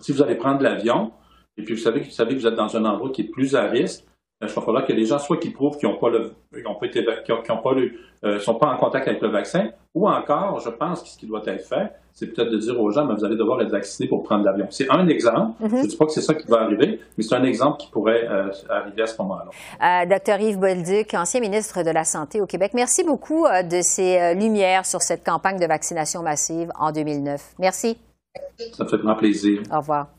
si 0.00 0.12
vous 0.12 0.22
allez 0.22 0.36
prendre 0.36 0.62
l'avion, 0.62 1.12
et 1.56 1.62
puis 1.62 1.74
vous 1.74 1.80
savez, 1.80 2.00
vous 2.00 2.10
savez 2.10 2.34
que 2.34 2.40
vous 2.40 2.46
êtes 2.46 2.54
dans 2.54 2.76
un 2.76 2.84
endroit 2.84 3.10
qui 3.10 3.22
est 3.22 3.30
plus 3.30 3.54
à 3.54 3.68
risque, 3.68 4.04
il 4.48 4.54
va 4.54 4.62
falloir 4.62 4.86
que 4.86 4.92
les 4.92 5.04
gens, 5.04 5.18
soit 5.18 5.38
qui 5.38 5.50
prouvent 5.50 5.76
qu'ils 5.76 5.88
n'ont 5.88 5.96
pas 5.96 6.08
le, 6.10 6.32
euh, 8.24 8.38
sont 8.38 8.54
pas 8.54 8.68
en 8.68 8.76
contact 8.76 9.08
avec 9.08 9.20
le 9.20 9.28
vaccin, 9.28 9.70
ou 9.94 10.08
encore, 10.08 10.60
je 10.60 10.70
pense 10.70 11.02
que 11.02 11.08
ce 11.08 11.18
qui 11.18 11.26
doit 11.26 11.42
être 11.46 11.64
fait, 11.66 11.92
c'est 12.12 12.32
peut-être 12.32 12.50
de 12.50 12.58
dire 12.58 12.80
aux 12.80 12.90
gens, 12.90 13.04
mais 13.04 13.14
vous 13.14 13.24
allez 13.24 13.36
devoir 13.36 13.60
être 13.60 13.70
vacciné 13.70 14.08
pour 14.08 14.22
prendre 14.22 14.44
l'avion. 14.44 14.66
C'est 14.70 14.88
un 14.90 15.08
exemple. 15.08 15.62
Mm-hmm. 15.62 15.70
Je 15.70 15.82
ne 15.82 15.86
dis 15.86 15.96
pas 15.96 16.06
que 16.06 16.12
c'est 16.12 16.20
ça 16.20 16.34
qui 16.34 16.46
va 16.46 16.60
arriver, 16.60 17.00
mais 17.16 17.24
c'est 17.24 17.34
un 17.34 17.42
exemple 17.42 17.78
qui 17.78 17.90
pourrait 17.90 18.26
euh, 18.28 18.50
arriver 18.68 19.02
à 19.02 19.06
ce 19.06 19.20
moment-là. 19.22 19.50
Euh, 19.82 20.06
Docteur 20.08 20.40
Yves 20.40 20.58
Bolduc, 20.58 21.12
ancien 21.14 21.40
ministre 21.40 21.82
de 21.82 21.90
la 21.90 22.04
Santé 22.04 22.40
au 22.40 22.46
Québec, 22.46 22.72
merci 22.74 23.04
beaucoup 23.04 23.46
de 23.46 23.80
ces 23.82 24.34
lumières 24.34 24.86
sur 24.86 25.02
cette 25.02 25.24
campagne 25.24 25.58
de 25.58 25.66
vaccination 25.66 26.22
massive 26.22 26.70
en 26.78 26.92
2009. 26.92 27.54
Merci. 27.58 27.98
Ça 28.72 28.84
me 28.84 28.88
fait 28.88 28.98
grand 28.98 29.16
plaisir. 29.16 29.62
Au 29.72 29.78
revoir. 29.78 30.13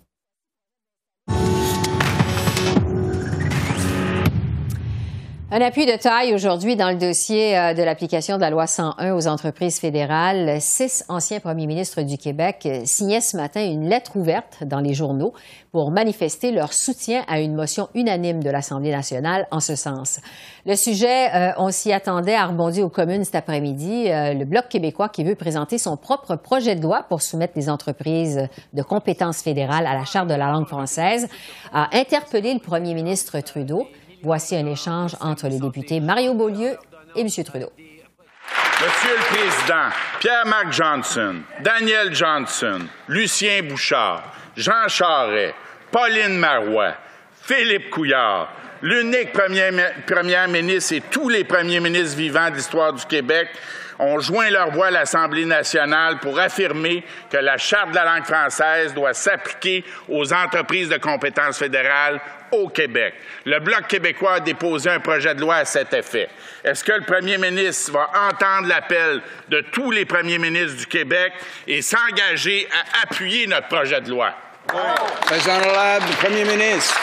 Un 5.57 5.62
appui 5.62 5.85
de 5.85 5.95
taille 5.95 6.33
aujourd'hui 6.33 6.75
dans 6.75 6.89
le 6.89 6.97
dossier 6.97 7.57
euh, 7.57 7.74
de 7.74 7.81
l'application 7.81 8.35
de 8.35 8.41
la 8.41 8.50
loi 8.50 8.67
101 8.67 9.13
aux 9.13 9.25
entreprises 9.25 9.79
fédérales. 9.79 10.59
Six 10.59 11.05
anciens 11.07 11.39
premiers 11.39 11.65
ministres 11.65 12.01
du 12.01 12.17
Québec 12.17 12.63
euh, 12.65 12.81
signaient 12.83 13.21
ce 13.21 13.38
matin 13.38 13.63
une 13.65 13.88
lettre 13.88 14.17
ouverte 14.17 14.65
dans 14.65 14.81
les 14.81 14.93
journaux 14.93 15.31
pour 15.71 15.91
manifester 15.91 16.51
leur 16.51 16.74
soutien 16.74 17.24
à 17.29 17.39
une 17.39 17.55
motion 17.55 17.88
unanime 17.95 18.43
de 18.43 18.50
l'Assemblée 18.50 18.91
nationale 18.91 19.47
en 19.50 19.62
ce 19.62 19.77
sens. 19.77 20.19
Le 20.65 20.75
sujet, 20.75 21.33
euh, 21.33 21.53
on 21.55 21.71
s'y 21.71 21.93
attendait, 21.93 22.35
a 22.35 22.47
rebondi 22.47 22.81
aux 22.81 22.89
communes 22.89 23.24
cet 23.24 23.35
après-midi. 23.35 24.07
le 24.09 24.43
Bloc 24.43 24.67
québécois 24.67 25.07
qui 25.07 25.24
veut 25.24 25.35
présenter 25.35 25.77
son 25.77 25.95
propre 25.95 26.35
projet 26.35 26.75
de 26.75 26.81
loi 26.81 27.05
pour 27.07 27.21
soumettre 27.21 27.53
les 27.55 27.69
entreprises 27.69 28.50
de 28.74 28.81
compétences 28.83 29.41
fédérales 29.41 29.88
à 29.88 29.93
la 29.93 30.03
Charte 30.03 30.27
de 30.27 30.33
la 30.33 30.51
langue 30.51 30.67
française 30.67 31.29
a 31.71 31.88
interpellé 31.95 32.53
le 32.53 32.59
premier 32.59 32.93
ministre 32.93 33.39
Trudeau. 33.39 33.88
Voici 34.25 34.55
un 34.55 34.65
échange 34.65 35.15
entre 35.22 35.48
les 35.48 35.60
députés 35.60 36.00
Mario 36.00 36.34
Beaulieu 36.34 36.77
et 37.15 37.22
M. 37.22 37.27
Trudeau. 37.44 37.72
Monsieur 37.77 39.12
le 39.12 39.36
Président, 39.36 39.89
Pierre-Marc 40.20 40.74
Johnson, 40.74 41.36
Daniel 41.62 42.12
Johnson, 42.12 42.79
Lucien 43.08 43.62
Bouchard, 43.62 44.24
Jean 44.58 44.88
Charest, 44.88 45.53
Pauline 45.91 46.39
Marois, 46.39 46.96
Philippe 47.39 47.91
Couillard, 47.91 48.50
l'unique 48.82 49.32
premier, 49.34 50.48
ministre 50.48 50.94
et 50.94 51.01
tous 51.01 51.29
les 51.29 51.44
premiers 51.44 51.79
ministres 51.79 52.17
vivants 52.17 52.50
de 52.50 52.55
l'histoire 52.55 52.94
du 52.94 53.05
Québec 53.05 53.50
ont 54.00 54.20
joint 54.20 54.50
leur 54.50 54.72
voix 54.72 54.88
à 54.88 54.91
l'Assemblée 54.91 55.46
nationale 55.46 56.20
pour 56.20 56.39
affirmer 56.39 57.03
que 57.29 57.38
la 57.38 57.58
Charte 57.58 57.91
de 57.91 57.96
la 57.96 58.05
langue 58.05 58.25
française 58.25 58.94
doit 58.94 59.13
s'appliquer 59.13 59.84
aux 60.10 60.34
entreprises 60.34 60.89
de 60.89 60.98
compétences 60.98 61.58
fédérales 61.58 62.20
au 62.51 62.70
Québec. 62.70 63.13
Le 63.46 63.60
Bloc 63.60 63.88
québécois 63.88 64.34
a 64.36 64.39
déposé 64.39 64.89
un 64.89 65.00
projet 65.00 65.34
de 65.34 65.41
loi 65.41 65.55
à 65.55 65.65
cet 65.65 65.94
effet. 65.94 66.29
Est-ce 66.63 66.84
que 66.84 66.91
le 66.91 67.05
premier 67.05 67.38
ministre 67.38 67.91
va 67.94 68.10
entendre 68.29 68.67
l'appel 68.67 69.22
de 69.50 69.62
tous 69.72 69.91
les 69.91 70.05
premiers 70.05 70.39
ministres 70.39 70.77
du 70.77 70.86
Québec 70.88 71.34
et 71.67 71.82
s'engager 71.82 72.67
à 72.72 73.03
appuyer 73.03 73.48
notre 73.48 73.67
projet 73.67 74.01
de 74.01 74.10
loi? 74.10 74.34
Président 74.67 75.53
Premier 76.22 76.43
ministre. 76.43 77.00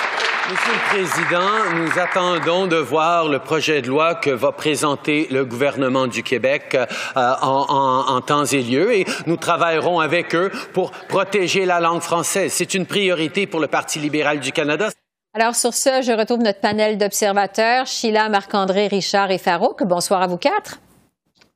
Monsieur 0.51 0.73
le 0.73 1.07
Président, 1.07 1.75
nous 1.77 1.99
attendons 1.99 2.67
de 2.67 2.77
voir 2.77 3.29
le 3.29 3.39
projet 3.39 3.81
de 3.81 3.89
loi 3.89 4.17
que 4.17 4.31
va 4.31 4.51
présenter 4.53 5.29
le 5.31 5.45
gouvernement 5.45 6.09
du 6.09 6.23
Québec 6.23 6.75
euh, 6.75 6.87
en, 7.15 8.05
en, 8.09 8.21
temps 8.21 8.45
et 8.45 8.63
lieu 8.63 8.93
et 8.93 9.07
nous 9.27 9.37
travaillerons 9.37 10.01
avec 10.01 10.35
eux 10.35 10.51
pour 10.73 10.91
protéger 10.91 11.65
la 11.65 11.79
langue 11.79 12.03
française. 12.03 12.53
C'est 12.53 12.75
une 12.75 12.87
priorité 12.87 13.47
pour 13.47 13.61
le 13.61 13.69
Parti 13.69 14.01
libéral 14.01 14.41
du 14.41 14.51
Canada. 14.51 14.89
Alors 15.35 15.55
sur 15.55 15.73
ce, 15.73 16.03
je 16.03 16.13
retrouve 16.13 16.41
notre 16.41 16.61
panel 16.61 16.99
d'observateurs, 16.99 17.87
Sheila, 17.87 18.29
Marc-André, 18.29 18.89
Richard 18.89 19.31
et 19.31 19.39
Farouk. 19.39 19.85
Bonsoir 19.85 20.23
à 20.23 20.27
vous 20.27 20.39
quatre. 20.39 20.79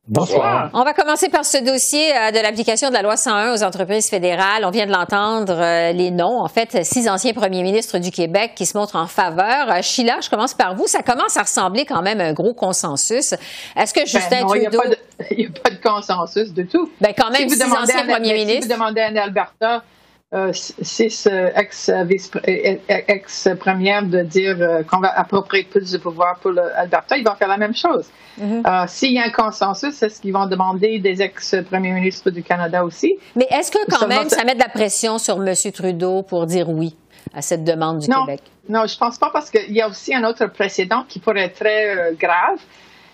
Bonsoir. 0.09 0.71
On 0.73 0.85
va 0.85 0.95
commencer 0.95 1.29
par 1.29 1.45
ce 1.45 1.59
dossier 1.59 2.17
euh, 2.17 2.31
de 2.31 2.39
l'application 2.39 2.91
de 2.91 2.95
la 2.95 3.03
loi 3.03 3.17
101 3.17 3.55
aux 3.55 3.65
entreprises 3.65 4.09
fédérales. 4.09 4.65
On 4.65 4.71
vient 4.71 4.87
de 4.87 4.93
l'entendre, 4.93 5.55
euh, 5.59 5.91
les 5.91 6.13
noms, 6.13 6.41
en 6.41 6.47
fait, 6.47 6.85
six 6.85 7.09
anciens 7.09 7.33
premiers 7.33 7.65
ministres 7.65 7.99
du 7.99 8.13
Québec 8.13 8.53
qui 8.55 8.67
se 8.67 8.79
montrent 8.79 8.95
en 8.95 9.09
faveur. 9.09 9.69
Euh, 9.69 9.83
Sheila, 9.83 10.21
je 10.23 10.31
commence 10.31 10.55
par 10.55 10.77
vous. 10.77 10.87
Ça 10.87 11.03
commence 11.03 11.37
à 11.37 11.43
ressembler 11.43 11.87
quand 11.87 12.03
même 12.03 12.21
à 12.21 12.25
un 12.27 12.35
gros 12.35 12.55
consensus. 12.55 13.35
Est-ce 13.75 13.93
que 13.93 14.01
ben 14.01 14.07
Justin 14.07 14.41
non, 14.43 14.47
Trudeau... 14.47 14.79
Il 15.33 15.39
n'y 15.39 15.47
a, 15.47 15.61
pas 15.61 15.71
de 15.71 15.83
consensus 15.83 16.53
du 16.53 16.69
tout. 16.69 16.89
Ben 17.01 17.13
quand 17.17 17.31
même, 17.31 17.49
six 17.49 17.61
anciens 17.65 18.07
premiers 18.07 18.35
ministres. 18.35 18.63
Si 18.63 18.69
vous 18.69 18.75
demandez 18.75 19.01
à 19.01 19.23
Alberta, 19.25 19.83
euh, 20.35 20.53
six 20.53 21.29
ex-premières 22.89 24.03
de 24.05 24.23
dire 24.23 24.85
qu'on 24.91 24.99
va 24.99 25.19
approprier 25.19 25.65
plus 25.65 25.93
de 25.93 25.99
pouvoir 25.99 26.39
pour 26.41 26.53
Alberta, 26.77 27.17
ils 27.17 27.25
vont 27.25 27.35
faire 27.35 27.49
la 27.49 27.59
même 27.59 27.75
chose. 27.75 28.11
Mm-hmm. 28.41 28.67
Euh, 28.67 28.85
s'il 28.87 29.13
y 29.13 29.19
a 29.19 29.25
un 29.25 29.31
consensus, 29.31 30.03
est-ce 30.03 30.21
qu'ils 30.21 30.33
vont 30.33 30.47
demander 30.47 30.99
des 30.99 31.23
ex-premiers 31.23 31.93
ministres 31.93 32.31
du 32.31 32.43
Canada 32.43 32.85
aussi? 32.85 33.19
Mais 33.35 33.47
est-ce 33.51 33.71
que 33.71 33.79
quand 33.89 34.07
même 34.07 34.29
ça 34.29 34.45
met 34.45 34.55
de 34.55 34.61
la 34.61 34.69
pression 34.69 35.19
sur 35.19 35.43
M. 35.43 35.55
Trudeau 35.73 36.23
pour 36.23 36.47
dire 36.47 36.69
oui 36.69 36.95
à 37.35 37.43
cette 37.43 37.65
demande 37.65 38.01
du 38.01 38.09
Québec? 38.09 38.43
Non, 38.69 38.87
je 38.87 38.97
pense 38.99 39.19
pas 39.19 39.31
parce 39.33 39.51
qu'il 39.51 39.73
y 39.73 39.81
a 39.81 39.89
aussi 39.89 40.15
un 40.15 40.25
autre 40.25 40.47
précédent 40.47 41.05
qui 41.09 41.19
pourrait 41.19 41.45
être 41.45 41.61
très 41.61 41.97
euh, 41.97 42.13
grave. 42.19 42.59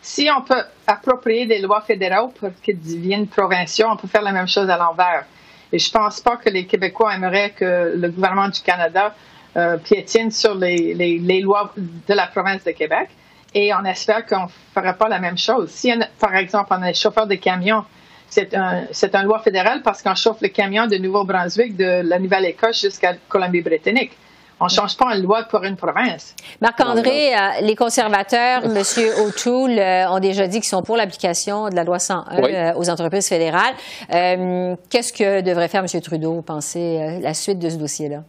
Si 0.00 0.28
on 0.36 0.42
peut 0.42 0.62
approprier 0.86 1.46
des 1.46 1.60
lois 1.60 1.82
fédérales 1.82 2.30
pour 2.34 2.48
qu'elles 2.62 2.80
deviennent 2.80 3.28
provinciaux, 3.28 3.86
on 3.92 3.96
peut 3.96 4.08
faire 4.08 4.22
la 4.22 4.32
même 4.32 4.48
chose 4.48 4.68
à 4.68 4.76
l'envers. 4.76 5.24
Et 5.72 5.78
je 5.78 5.90
pense 5.90 6.20
pas 6.20 6.36
que 6.36 6.50
les 6.50 6.66
Québécois 6.66 7.14
aimeraient 7.14 7.50
que 7.50 7.94
le 7.96 8.08
gouvernement 8.10 8.48
du 8.48 8.60
Canada 8.60 9.14
euh, 9.56 9.76
piétine 9.78 10.30
sur 10.30 10.54
les, 10.54 11.40
lois 11.42 11.72
de 11.76 12.14
la 12.14 12.26
province 12.26 12.64
de 12.64 12.72
Québec 12.72 13.08
et 13.54 13.72
on 13.74 13.84
espère 13.84 14.24
qu'on 14.26 14.44
ne 14.44 14.48
fera 14.74 14.92
pas 14.94 15.08
la 15.08 15.18
même 15.18 15.36
chose. 15.36 15.70
Si, 15.70 15.92
par 16.18 16.34
exemple, 16.36 16.68
on 16.70 16.82
est 16.82 16.94
chauffeur 16.94 17.26
de 17.26 17.34
camion, 17.34 17.84
c'est 18.28 18.54
un, 18.54 18.84
une 18.90 19.22
loi 19.24 19.40
fédérale 19.40 19.82
parce 19.82 20.02
qu'on 20.02 20.14
chauffe 20.14 20.40
le 20.40 20.48
camion 20.48 20.86
de 20.86 20.96
Nouveau-Brunswick, 20.96 21.76
de 21.76 22.00
la 22.02 22.18
Nouvelle-Écosse 22.18 22.80
jusqu'à 22.80 23.14
Colombie-Britannique. 23.28 24.12
On 24.62 24.66
ne 24.66 24.70
change 24.70 24.96
pas 24.96 25.16
une 25.16 25.24
loi 25.24 25.42
pour 25.42 25.64
une 25.64 25.76
province. 25.76 26.36
Marc-André, 26.60 27.34
euh, 27.34 27.38
les 27.62 27.74
conservateurs, 27.74 28.64
M. 28.64 28.82
O'Toole, 29.26 29.78
euh, 29.78 30.08
ont 30.08 30.20
déjà 30.20 30.46
dit 30.46 30.60
qu'ils 30.60 30.68
sont 30.68 30.82
pour 30.82 30.96
l'application 30.96 31.68
de 31.68 31.74
la 31.74 31.82
loi 31.82 31.98
101 31.98 32.38
euh, 32.38 32.72
aux 32.76 32.88
entreprises 32.88 33.28
fédérales. 33.28 33.74
qu'est-ce 34.08 35.12
que 35.12 35.40
devrait 35.40 35.68
faire 35.68 35.84
M. 35.84 36.00
Trudeau, 36.00 36.34
vous 36.34 36.42
pensez, 36.42 37.18
la 37.20 37.34
suite 37.34 37.58
de 37.58 37.68
ce 37.68 37.76
dossier-là? 37.76 38.22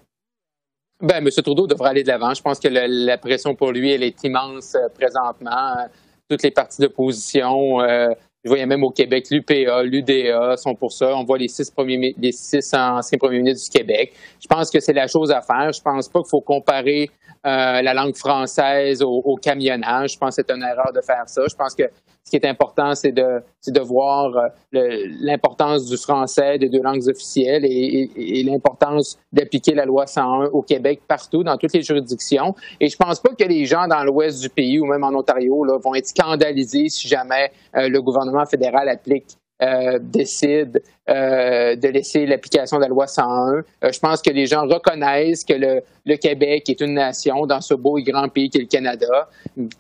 Ben, 1.04 1.18
M. 1.18 1.30
Trudeau 1.30 1.68
devrait 1.68 1.90
aller 1.90 2.04
de 2.04 2.08
l'avant. 2.08 2.34
Je 2.34 2.42
pense 2.42 2.60
que 2.60 2.70
la 2.70 3.18
pression 3.18 3.56
pour 3.56 3.74
lui, 3.74 3.92
elle 3.92 4.04
est 4.04 4.24
immense 4.24 4.76
euh, 4.76 4.88
présentement. 4.88 5.88
Toutes 6.30 6.44
les 6.44 6.52
partis 6.52 6.82
d'opposition, 6.82 7.82
euh, 7.82 8.08
je 8.44 8.50
voyais 8.50 8.66
même 8.66 8.84
au 8.84 8.90
Québec, 8.90 9.28
l'UPA, 9.32 9.84
l'UDA 9.84 10.58
sont 10.58 10.76
pour 10.76 10.92
ça. 10.92 11.16
On 11.16 11.24
voit 11.24 11.38
les 11.38 11.48
six, 11.48 11.72
premiers, 11.72 12.14
les 12.20 12.34
six 12.34 12.74
anciens 12.74 13.18
premiers 13.18 13.38
ministres 13.38 13.72
du 13.72 13.80
Québec. 13.80 14.14
Je 14.42 14.48
pense 14.48 14.70
que 14.70 14.82
c'est 14.82 14.94
la 14.94 15.08
chose 15.08 15.32
à 15.32 15.42
faire. 15.42 15.72
Je 15.72 15.82
pense 15.82 16.10
pas 16.10 16.20
qu'il 16.20 16.30
faut 16.30 16.42
comparer 16.42 17.10
euh, 17.46 17.82
la 17.82 17.94
langue 17.94 18.16
française 18.16 19.02
au, 19.02 19.38
camionnage. 19.42 20.14
Je 20.14 20.18
pense 20.18 20.36
que 20.36 20.44
c'est 20.46 20.54
une 20.54 20.64
erreur 20.64 20.92
de 20.94 21.02
faire 21.02 21.24
ça. 21.28 21.44
Je 21.50 21.56
pense 21.56 21.74
que 21.74 21.84
ce 22.24 22.30
qui 22.30 22.38
est 22.38 22.46
important, 22.46 22.96
c'est 22.96 23.12
de, 23.12 23.80
voir 23.82 24.36
euh, 24.36 25.08
l'importance 25.20 25.86
du 25.86 25.98
français, 25.98 26.58
des 26.58 26.70
deux 26.70 26.82
langues 26.82 27.08
officielles 27.08 27.66
et, 27.66 28.44
l'importance 28.44 29.18
d'appliquer 29.32 29.74
la 29.74 29.86
loi 29.86 30.08
101 30.08 30.46
au 30.46 30.62
Québec 30.62 31.02
partout, 31.08 31.44
dans 31.44 31.58
toutes 31.58 31.74
les 31.74 31.82
juridictions. 31.82 32.56
Et 32.80 32.88
je 32.88 32.98
pense 32.98 33.20
pas 33.20 33.34
que 33.38 33.44
les 33.44 33.66
gens 33.66 33.88
dans 33.88 34.04
l'ouest 34.04 34.42
du 34.42 34.50
pays 34.50 34.80
ou 34.80 34.86
même 34.86 35.04
en 35.04 35.14
Ontario 35.14 35.64
là, 35.66 35.78
vont 35.78 35.96
être 35.96 36.08
scandalisés 36.08 36.90
si 36.90 37.08
jamais 37.08 37.52
euh, 37.76 37.90
le 37.90 38.02
gouvernement 38.02 38.46
fédéral 38.46 38.88
applique 38.88 39.38
euh, 39.62 40.00
décide 40.02 40.82
euh, 41.10 41.76
de 41.76 41.90
laisser 41.90 42.26
l'application 42.26 42.78
de 42.78 42.84
la 42.84 42.88
loi 42.88 43.08
101. 43.08 43.56
Euh, 43.56 43.62
je 43.92 44.00
pense 44.00 44.22
que 44.22 44.30
les 44.30 44.46
gens 44.46 44.62
reconnaissent 44.66 45.44
que 45.44 45.54
le, 45.54 45.82
le, 46.06 46.16
Québec 46.16 46.70
est 46.70 46.80
une 46.80 46.94
nation 46.94 47.46
dans 47.46 47.60
ce 47.60 47.74
beau 47.74 47.98
et 47.98 48.04
grand 48.04 48.30
pays 48.30 48.50
qu'est 48.50 48.60
le 48.60 48.68
Canada. 48.68 49.28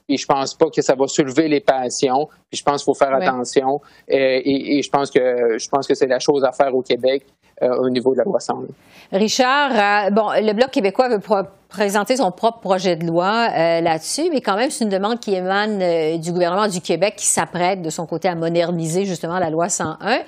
Et 0.10 0.18
je 0.18 0.26
pense 0.26 0.54
pas 0.54 0.66
que 0.70 0.82
ça 0.82 0.96
va 0.96 1.08
soulever 1.08 1.48
les 1.48 1.62
passions. 1.62 2.28
Puis 2.50 2.60
je 2.60 2.64
pense 2.64 2.84
qu'il 2.84 2.94
faut 2.94 2.94
faire 2.94 3.14
attention. 3.16 3.80
Et, 4.10 4.78
et, 4.78 4.82
je 4.82 4.90
pense 4.90 5.10
que 5.10 5.58
je 5.58 5.70
pense 5.70 5.88
que 5.88 5.96
c'est 5.96 6.08
la 6.08 6.20
chose 6.20 6.44
à 6.44 6.52
faire 6.52 6.76
au 6.76 6.82
Québec. 6.82 7.24
au 7.62 7.90
niveau 7.90 8.12
de 8.12 8.18
la 8.18 8.26
loi 8.26 8.42
101. 8.42 9.18
Richard, 9.18 10.12
bon, 10.12 10.32
le 10.32 10.52
Bloc 10.52 10.72
québécois 10.72 11.08
veut 11.08 11.22
présenter 11.74 12.18
son 12.18 12.32
propre 12.32 12.60
projet 12.60 12.96
de 12.96 13.06
loi 13.06 13.48
euh, 13.52 13.82
là-dessus, 13.82 14.30
mais 14.32 14.42
quand 14.42 14.56
même, 14.56 14.70
c'est 14.70 14.84
une 14.84 14.92
demande 14.92 15.20
qui 15.20 15.34
émane 15.34 15.82
euh, 15.82 16.18
du 16.18 16.32
gouvernement 16.32 16.68
du 16.68 16.82
Québec 16.82 17.16
qui 17.18 17.26
s'apprête 17.26 17.82
de 17.82 17.90
son 17.90 18.06
côté 18.06 18.28
à 18.28 18.36
moderniser 18.36 19.06
justement 19.06 19.40
la 19.40 19.50
loi 19.50 19.70
101. 19.70 20.20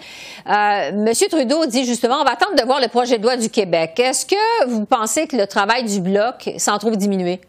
Euh, 0.85 0.91
Monsieur 0.93 1.27
Trudeau 1.27 1.65
dit 1.65 1.85
justement, 1.85 2.21
on 2.21 2.23
va 2.23 2.31
attendre 2.31 2.55
de 2.55 2.63
voir 2.65 2.79
le 2.81 2.87
projet 2.87 3.17
de 3.17 3.23
loi 3.23 3.37
du 3.37 3.49
Québec. 3.49 3.99
Est-ce 3.99 4.25
que 4.25 4.67
vous 4.67 4.85
pensez 4.85 5.27
que 5.27 5.35
le 5.35 5.47
travail 5.47 5.83
du 5.83 6.01
Bloc 6.01 6.49
s'en 6.57 6.77
trouve 6.77 6.97
diminué? 6.97 7.41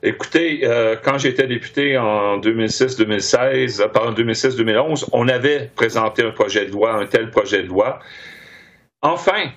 Écoutez, 0.00 0.60
quand 1.02 1.18
j'étais 1.18 1.48
député 1.48 1.98
en 1.98 2.38
2006-2016, 2.38 3.88
pardon, 3.88 4.12
2006-2011, 4.12 5.06
on 5.10 5.26
avait 5.26 5.72
présenté 5.74 6.22
un 6.22 6.30
projet 6.30 6.66
de 6.66 6.70
loi, 6.70 6.92
un 6.92 7.06
tel 7.06 7.32
projet 7.32 7.64
de 7.64 7.66
loi. 7.66 7.98
Enfin, 9.02 9.50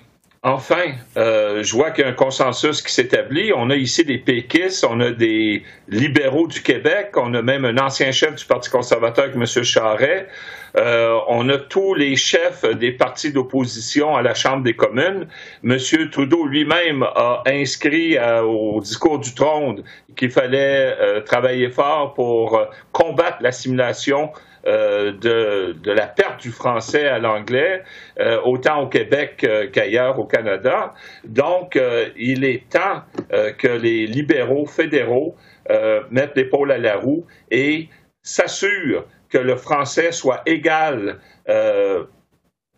Enfin, 0.44 0.94
euh, 1.16 1.62
je 1.62 1.72
vois 1.72 1.92
qu'il 1.92 2.02
y 2.02 2.06
a 2.06 2.10
un 2.10 2.14
consensus 2.14 2.82
qui 2.82 2.92
s'établit. 2.92 3.52
On 3.54 3.70
a 3.70 3.76
ici 3.76 4.04
des 4.04 4.18
péquistes, 4.18 4.84
on 4.84 4.98
a 4.98 5.12
des 5.12 5.62
libéraux 5.86 6.48
du 6.48 6.60
Québec, 6.62 7.12
on 7.14 7.32
a 7.34 7.42
même 7.42 7.64
un 7.64 7.78
ancien 7.78 8.10
chef 8.10 8.34
du 8.34 8.44
Parti 8.44 8.68
conservateur, 8.68 9.26
M. 9.26 9.46
Charret. 9.46 10.26
Euh, 10.76 11.16
on 11.28 11.48
a 11.48 11.58
tous 11.58 11.94
les 11.94 12.16
chefs 12.16 12.64
des 12.64 12.90
partis 12.90 13.30
d'opposition 13.30 14.16
à 14.16 14.22
la 14.22 14.34
Chambre 14.34 14.64
des 14.64 14.74
communes. 14.74 15.28
M. 15.62 15.78
Trudeau 16.10 16.44
lui-même 16.44 17.04
a 17.04 17.44
inscrit 17.46 18.18
euh, 18.18 18.42
au 18.42 18.80
discours 18.80 19.20
du 19.20 19.32
trône 19.34 19.84
qu'il 20.16 20.32
fallait 20.32 20.96
euh, 21.00 21.20
travailler 21.20 21.70
fort 21.70 22.14
pour 22.14 22.60
combattre 22.90 23.36
l'assimilation 23.42 24.32
de, 24.64 25.72
de, 25.72 25.92
la 25.92 26.06
perte 26.06 26.40
du 26.40 26.50
français 26.50 27.06
à 27.06 27.18
l'anglais, 27.18 27.82
euh, 28.20 28.40
autant 28.44 28.82
au 28.82 28.86
Québec 28.86 29.46
qu'ailleurs 29.72 30.18
au 30.18 30.24
Canada. 30.24 30.94
Donc, 31.24 31.76
euh, 31.76 32.08
il 32.16 32.44
est 32.44 32.68
temps 32.68 33.02
que 33.58 33.68
les 33.68 34.06
libéraux 34.06 34.66
fédéraux 34.66 35.36
mettre 36.10 36.32
l'épaule 36.36 36.70
à 36.72 36.78
la 36.78 36.96
roue 36.96 37.24
et 37.50 37.88
s'assure 38.22 39.06
que 39.30 39.38
le 39.38 39.56
français 39.56 40.12
soit 40.12 40.42
égal 40.44 41.18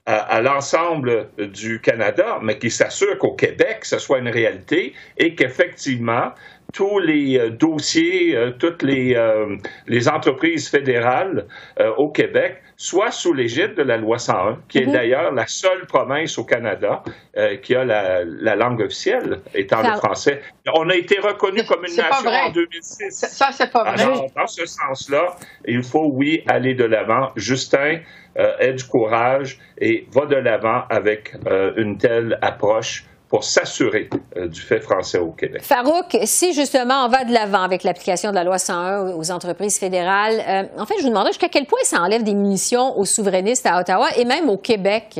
à, 0.06 0.40
l'ensemble 0.40 1.28
du 1.38 1.80
Canada, 1.80 2.38
mais 2.42 2.58
qui 2.58 2.70
s'assure 2.70 3.18
qu'au 3.18 3.32
Québec, 3.32 3.84
ce 3.84 3.98
soit 3.98 4.18
une 4.18 4.28
réalité 4.28 4.92
et 5.16 5.34
qu'effectivement, 5.34 6.32
tous 6.74 6.98
les 6.98 7.38
euh, 7.38 7.50
dossiers, 7.50 8.36
euh, 8.36 8.50
toutes 8.50 8.82
les, 8.82 9.14
euh, 9.14 9.56
les 9.86 10.08
entreprises 10.08 10.68
fédérales 10.68 11.46
au 11.96 12.08
Québec 12.08 12.60
soient 12.76 13.12
sous 13.12 13.32
l'égide 13.32 13.74
de 13.74 13.82
la 13.82 13.96
loi 13.96 14.18
101, 14.18 14.58
qui 14.68 14.78
est 14.78 14.86
mhm. 14.86 14.92
d'ailleurs 14.92 15.32
la 15.32 15.46
seule 15.46 15.86
province 15.86 16.36
au 16.38 16.44
Canada 16.44 17.02
qui 17.62 17.74
a 17.74 17.84
la, 17.84 18.24
la, 18.24 18.56
langue 18.56 18.80
officielle 18.80 19.40
étant 19.54 19.82
le 19.82 19.96
français. 19.96 20.42
On 20.74 20.88
a 20.88 20.94
été 20.94 21.20
reconnu 21.20 21.64
comme 21.64 21.84
une 21.84 21.96
nation 21.96 22.30
en 22.30 22.50
2006. 22.50 23.10
Ça, 23.10 23.50
c'est 23.52 23.70
pas 23.70 23.84
vrai. 23.84 24.02
Alors, 24.02 24.26
dans 24.34 24.46
ce 24.46 24.66
sens-là, 24.66 25.36
il 25.66 25.82
faut, 25.82 26.10
oui, 26.12 26.42
aller 26.48 26.74
de 26.74 26.84
l'avant. 26.84 27.30
Justin, 27.36 28.00
ait 28.36 28.72
du 28.72 28.84
courage 28.84 29.58
et 29.78 30.06
va 30.12 30.26
de 30.26 30.36
l'avant 30.36 30.84
avec 30.90 31.34
une 31.76 31.98
telle 31.98 32.38
approche 32.42 33.04
pour 33.34 33.42
s'assurer 33.42 34.08
euh, 34.36 34.46
du 34.46 34.60
fait 34.60 34.78
français 34.78 35.18
au 35.18 35.32
Québec. 35.32 35.60
Farouk, 35.60 36.16
si 36.22 36.52
justement 36.52 37.04
on 37.04 37.08
va 37.08 37.24
de 37.24 37.32
l'avant 37.32 37.62
avec 37.62 37.82
l'application 37.82 38.30
de 38.30 38.36
la 38.36 38.44
loi 38.44 38.58
101 38.58 39.16
aux 39.16 39.32
entreprises 39.32 39.76
fédérales, 39.76 40.40
euh, 40.48 40.62
en 40.80 40.86
fait, 40.86 40.94
je 40.98 41.02
vous 41.02 41.08
demandais 41.08 41.30
jusqu'à 41.30 41.48
quel 41.48 41.66
point 41.66 41.80
ça 41.82 42.00
enlève 42.00 42.22
des 42.22 42.32
munitions 42.32 42.96
aux 42.96 43.04
souverainistes 43.04 43.66
à 43.66 43.80
Ottawa 43.80 44.06
et 44.16 44.24
même 44.24 44.48
au 44.48 44.56
Québec. 44.56 45.18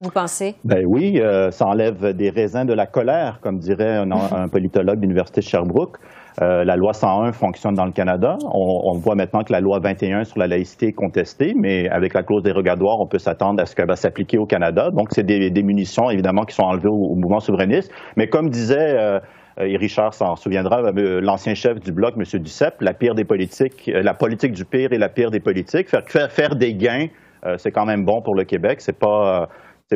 Vous 0.00 0.12
pensez? 0.12 0.54
Ben 0.62 0.84
oui, 0.86 1.18
euh, 1.18 1.50
ça 1.50 1.66
enlève 1.66 2.12
des 2.12 2.30
raisins 2.30 2.64
de 2.64 2.72
la 2.72 2.86
colère, 2.86 3.40
comme 3.42 3.58
dirait 3.58 3.96
un, 3.96 4.12
un 4.12 4.46
politologue 4.46 4.98
de 4.98 5.02
l'Université 5.02 5.40
de 5.40 5.46
Sherbrooke. 5.46 5.98
Euh, 6.40 6.64
la 6.64 6.76
loi 6.76 6.92
101 6.92 7.32
fonctionne 7.32 7.74
dans 7.74 7.84
le 7.84 7.92
Canada. 7.92 8.38
On, 8.52 8.92
voit 8.92 9.14
maintenant 9.14 9.42
que 9.42 9.52
la 9.52 9.60
loi 9.60 9.80
21 9.80 10.24
sur 10.24 10.38
la 10.38 10.46
laïcité 10.46 10.88
est 10.88 10.92
contestée, 10.92 11.54
mais 11.56 11.88
avec 11.88 12.14
la 12.14 12.22
clause 12.22 12.42
dérogatoire, 12.42 13.00
on 13.00 13.06
peut 13.06 13.18
s'attendre 13.18 13.60
à 13.62 13.66
ce 13.66 13.74
qu'elle 13.74 13.88
va 13.88 13.96
s'appliquer 13.96 14.38
au 14.38 14.46
Canada. 14.46 14.90
Donc, 14.90 15.08
c'est 15.10 15.24
des, 15.24 15.62
munitions, 15.62 16.10
évidemment, 16.10 16.44
qui 16.44 16.54
sont 16.54 16.62
enlevées 16.62 16.88
au, 16.88 17.14
mouvement 17.14 17.40
souverainiste. 17.40 17.92
Mais 18.16 18.28
comme 18.28 18.50
disait... 18.50 18.96
Euh, 18.98 19.20
et 19.60 19.76
Richard 19.76 20.14
s'en 20.14 20.36
souviendra, 20.36 20.82
euh, 20.84 21.20
l'ancien 21.20 21.56
chef 21.56 21.80
du 21.80 21.90
bloc, 21.90 22.14
M. 22.16 22.22
Duceppe, 22.40 22.80
la 22.80 22.94
pire 22.94 23.16
des 23.16 23.24
politiques, 23.24 23.90
la 23.92 24.14
politique 24.14 24.52
du 24.52 24.64
pire 24.64 24.92
est 24.92 24.98
la 24.98 25.08
pire 25.08 25.32
des 25.32 25.40
politiques. 25.40 25.88
Faire, 25.88 26.30
faire, 26.30 26.54
des 26.54 26.74
gains, 26.74 27.08
c'est 27.56 27.72
quand 27.72 27.84
même 27.84 28.04
bon 28.04 28.22
pour 28.22 28.36
le 28.36 28.44
Québec. 28.44 28.80
C'est 28.80 28.96
pas 28.96 29.48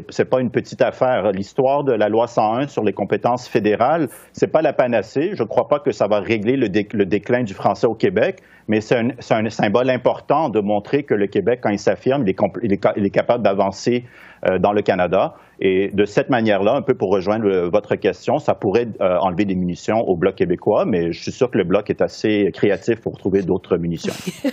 c'est 0.09 0.25
pas 0.25 0.41
une 0.41 0.51
petite 0.51 0.81
affaire. 0.81 1.33
L'histoire 1.33 1.85
de 1.85 1.93
la 1.93 2.09
loi 2.09 2.27
101 2.27 2.69
sur 2.69 2.83
les 2.83 2.95
compétences 2.95 3.47
fédérales, 3.47 4.09
c'est 4.33 4.47
pas 4.47 4.63
la 4.63 4.73
panacée. 4.73 5.33
Je 5.35 5.43
ne 5.43 5.49
crois 5.49 5.69
pas 5.69 5.81
que 5.81 5.93
ça 5.93 6.07
va 6.07 6.21
régler 6.21 6.57
le, 6.57 6.69
déclin 6.69 7.43
du 7.43 7.53
français 7.53 7.87
au 7.87 7.95
Québec, 7.95 8.41
mais 8.69 8.81
c'est 8.81 8.97
un, 8.97 9.51
symbole 9.51 9.91
important 9.91 10.49
de 10.49 10.61
montrer 10.61 11.03
que 11.03 11.15
le 11.15 11.27
Québec, 11.27 11.61
quand 11.63 11.71
il 11.71 11.79
s'affirme, 11.79 12.25
il, 12.27 12.73
est 12.73 13.11
capable 13.11 13.45
d'avancer 13.45 14.05
euh, 14.47 14.59
dans 14.59 14.73
le 14.73 14.81
Canada. 14.81 15.35
Et 15.65 15.91
de 15.93 16.05
cette 16.05 16.29
manière-là, 16.29 16.75
un 16.75 16.83
peu 16.83 16.95
pour 16.95 17.11
rejoindre 17.11 17.69
votre 17.71 17.95
question, 17.95 18.39
ça 18.39 18.53
pourrait 18.53 18.89
euh, 19.01 19.17
enlever 19.21 19.45
des 19.45 19.55
munitions 19.55 20.01
au 20.09 20.17
Bloc 20.17 20.35
québécois, 20.35 20.85
mais 20.89 21.13
je 21.13 21.23
suis 21.23 21.31
sûr 21.31 21.53
que 21.53 21.57
le 21.57 21.63
Bloc 21.63 21.89
est 21.89 22.03
assez 22.03 22.51
créatif 22.53 23.01
pour 23.01 23.17
trouver 23.17 23.43
d'autres 23.43 23.77
munitions. 23.77 24.13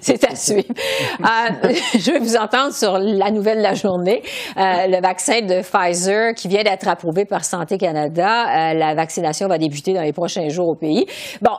C'est 0.00 0.30
à 0.30 0.34
suivre. 0.34 0.68
Euh, 1.20 1.72
je 1.98 2.12
vais 2.12 2.18
vous 2.18 2.36
entendre 2.36 2.74
sur 2.74 2.98
la 2.98 3.30
nouvelle 3.30 3.58
de 3.58 3.62
la 3.62 3.72
journée. 3.72 4.22
Euh, 4.58 4.60
le 4.88 5.00
vaccin 5.00 5.40
de 5.40 5.62
Pfizer 5.62 6.34
qui 6.34 6.48
vient 6.48 6.64
d'être 6.64 6.86
approuvé 6.86 7.24
par 7.24 7.46
Santé 7.46 7.78
Canada. 7.78 8.74
la 8.74 8.94
vaccination 8.94 9.48
va 9.48 9.56
débuter 9.56 9.94
dans 9.94 10.02
les 10.02 10.12
prochains 10.12 10.50
jours 10.50 10.68
au 10.68 10.74
pays. 10.74 11.06
Bon, 11.40 11.52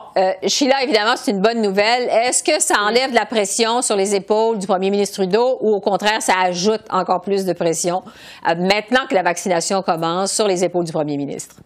Sheila, 0.46 0.84
évidemment, 0.84 1.14
c'est 1.16 1.32
une 1.32 1.40
bonne 1.40 1.62
nouvelle. 1.62 2.08
Est-ce 2.26 2.44
que 2.44 2.60
ça 2.60 2.74
enlève 2.80 3.10
de 3.10 3.16
la 3.16 3.26
pression 3.26 3.82
sur 3.82 3.96
les 3.96 4.14
épaules 4.14 4.58
du 4.58 4.68
premier 4.68 4.90
ministre 4.90 5.16
Trudeau 5.16 5.58
ou 5.60 5.74
au 5.74 5.80
contraire, 5.80 6.22
ça 6.22 6.34
ajoute 6.44 6.82
encore 6.90 7.22
plus 7.22 7.44
de 7.44 7.52
pression? 7.52 8.02
euh, 8.02 8.19
maintenant 8.44 9.06
que 9.08 9.14
la 9.14 9.22
vaccination 9.22 9.82
commence 9.82 10.32
sur 10.32 10.46
les 10.46 10.64
épaules 10.64 10.84
du 10.84 10.92
premier 10.92 11.16
ministre? 11.16 11.56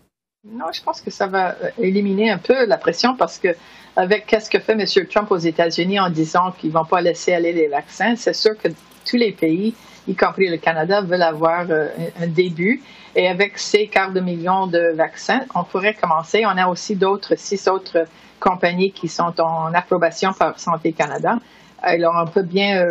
Non, 0.47 0.67
je 0.73 0.83
pense 0.83 1.01
que 1.01 1.11
ça 1.11 1.27
va 1.27 1.53
euh, 1.53 1.71
éliminer 1.79 2.31
un 2.31 2.37
peu 2.37 2.67
la 2.67 2.77
pression 2.77 3.17
parce 3.17 3.39
que 3.39 3.49
avec 3.97 4.27
qu'est-ce 4.27 4.51
que 4.51 4.59
fait 4.59 4.73
M. 4.73 4.85
Trump 5.09 5.31
aux 5.31 5.39
États-Unis 5.39 5.99
en 5.99 6.11
disant 6.11 6.53
qu'ils 6.59 6.69
ne 6.69 6.75
vont 6.75 6.85
pas 6.85 7.01
laisser 7.01 7.33
aller 7.33 7.53
les 7.53 7.69
vaccins, 7.69 8.15
c'est 8.17 8.35
sûr 8.35 8.59
que 8.59 8.69
tous 9.09 9.17
les 9.17 9.33
pays, 9.33 9.75
y 10.07 10.15
compris 10.15 10.51
le 10.51 10.59
Canada, 10.59 11.01
veulent 11.01 11.23
avoir 11.23 11.65
euh, 11.71 11.89
un 12.21 12.27
début. 12.27 12.83
Et 13.17 13.27
avec 13.27 13.59
ces 13.59 13.87
quarts 13.87 14.13
de 14.13 14.21
millions 14.21 14.67
de 14.67 14.93
vaccins, 14.95 15.41
on 15.55 15.65
pourrait 15.65 15.95
commencer. 15.95 16.45
On 16.45 16.59
a 16.59 16.67
aussi 16.67 16.95
d'autres, 16.95 17.37
six 17.37 17.67
autres 17.67 18.05
compagnies 18.39 18.93
qui 18.93 19.09
sont 19.09 19.41
en 19.41 19.73
approbation 19.73 20.35
par 20.35 20.59
Santé 20.59 20.93
Canada. 20.93 21.39
Alors, 21.81 22.15
on 22.21 22.27
peut 22.27 22.43
bien 22.43 22.85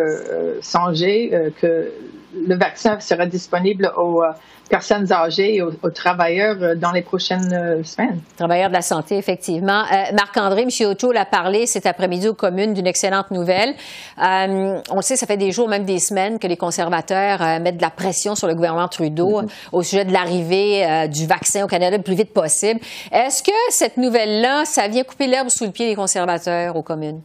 songer 0.62 1.52
que 1.60 1.92
le 2.34 2.56
vaccin 2.56 3.00
sera 3.00 3.26
disponible 3.26 3.92
aux 3.98 4.24
euh, 4.24 4.32
personnes 4.70 5.12
âgées 5.12 5.56
et 5.56 5.62
aux, 5.62 5.72
travailleurs 5.94 6.58
euh, 6.62 6.76
dans 6.76 6.92
les 6.92 7.02
prochaines 7.02 7.54
euh, 7.54 7.84
semaines. 7.84 8.20
Travailleurs 8.38 8.70
de 8.70 8.74
la 8.74 8.82
santé, 8.82 9.18
effectivement. 9.18 9.84
Marc-André, 10.14 10.64
M. 10.64 10.90
Otto 10.90 11.12
l'a 11.12 11.26
parlé 11.26 11.66
cet 11.66 11.86
après-midi 11.86 12.28
aux 12.28 12.34
communes 12.34 12.74
d'une 12.74 12.88
excellente 12.88 13.32
nouvelle. 13.32 13.76
on 14.18 14.96
le 14.96 15.02
sait, 15.02 15.16
ça 15.16 15.28
fait 15.28 15.38
des 15.38 15.52
jours, 15.52 15.68
même 15.68 15.86
des 15.86 16.00
semaines, 16.00 16.40
que 16.40 16.48
les 16.48 16.58
conservateurs 16.58 17.40
mettent 17.60 17.78
de 17.78 17.82
la 17.82 17.90
pression 17.90 18.36
sur 18.36 18.48
le 18.48 18.56
gouvernement 18.56 18.88
Trudeau 18.88 19.42
mm-hmm. 19.42 19.50
au 19.72 19.84
sujet 19.84 20.06
de 20.06 20.14
l'arrivée 20.14 21.08
du 21.08 21.28
vaccin 21.28 21.64
au 21.64 21.68
Canada 21.68 21.98
le 21.98 22.04
plus 22.04 22.16
vite 22.16 22.34
possible. 22.34 22.80
Est-ce 23.12 23.44
que 23.44 23.52
cette 23.70 23.98
nouvelle-là, 23.98 24.66
ça 24.66 24.88
vient 24.88 25.04
couper 25.04 25.28
l'herbe 25.28 25.50
sous 25.50 25.66
le 25.66 25.72
pied 25.72 25.88
des 25.88 25.96
conservateurs 25.96 26.76
aux 26.76 26.84
communes? 26.84 27.22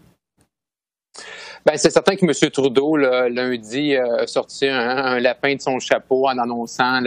Ben, 1.64 1.76
c'est 1.76 1.90
certain 1.90 2.16
que 2.16 2.24
M. 2.24 2.50
Trudeau, 2.50 2.96
lundi, 2.96 3.96
a 3.96 4.26
sorti 4.26 4.66
un, 4.66 5.18
lapin 5.20 5.54
de 5.54 5.60
son 5.60 5.78
chapeau 5.78 6.26
en 6.26 6.38
annonçant 6.38 7.02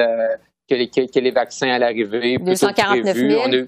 que, 0.69 1.19
les, 1.19 1.31
vaccins 1.31 1.69
allaient 1.69 1.85
arriver. 1.85 2.37
249 2.37 3.15
000. 3.15 3.41
On 3.45 3.53
a, 3.53 3.65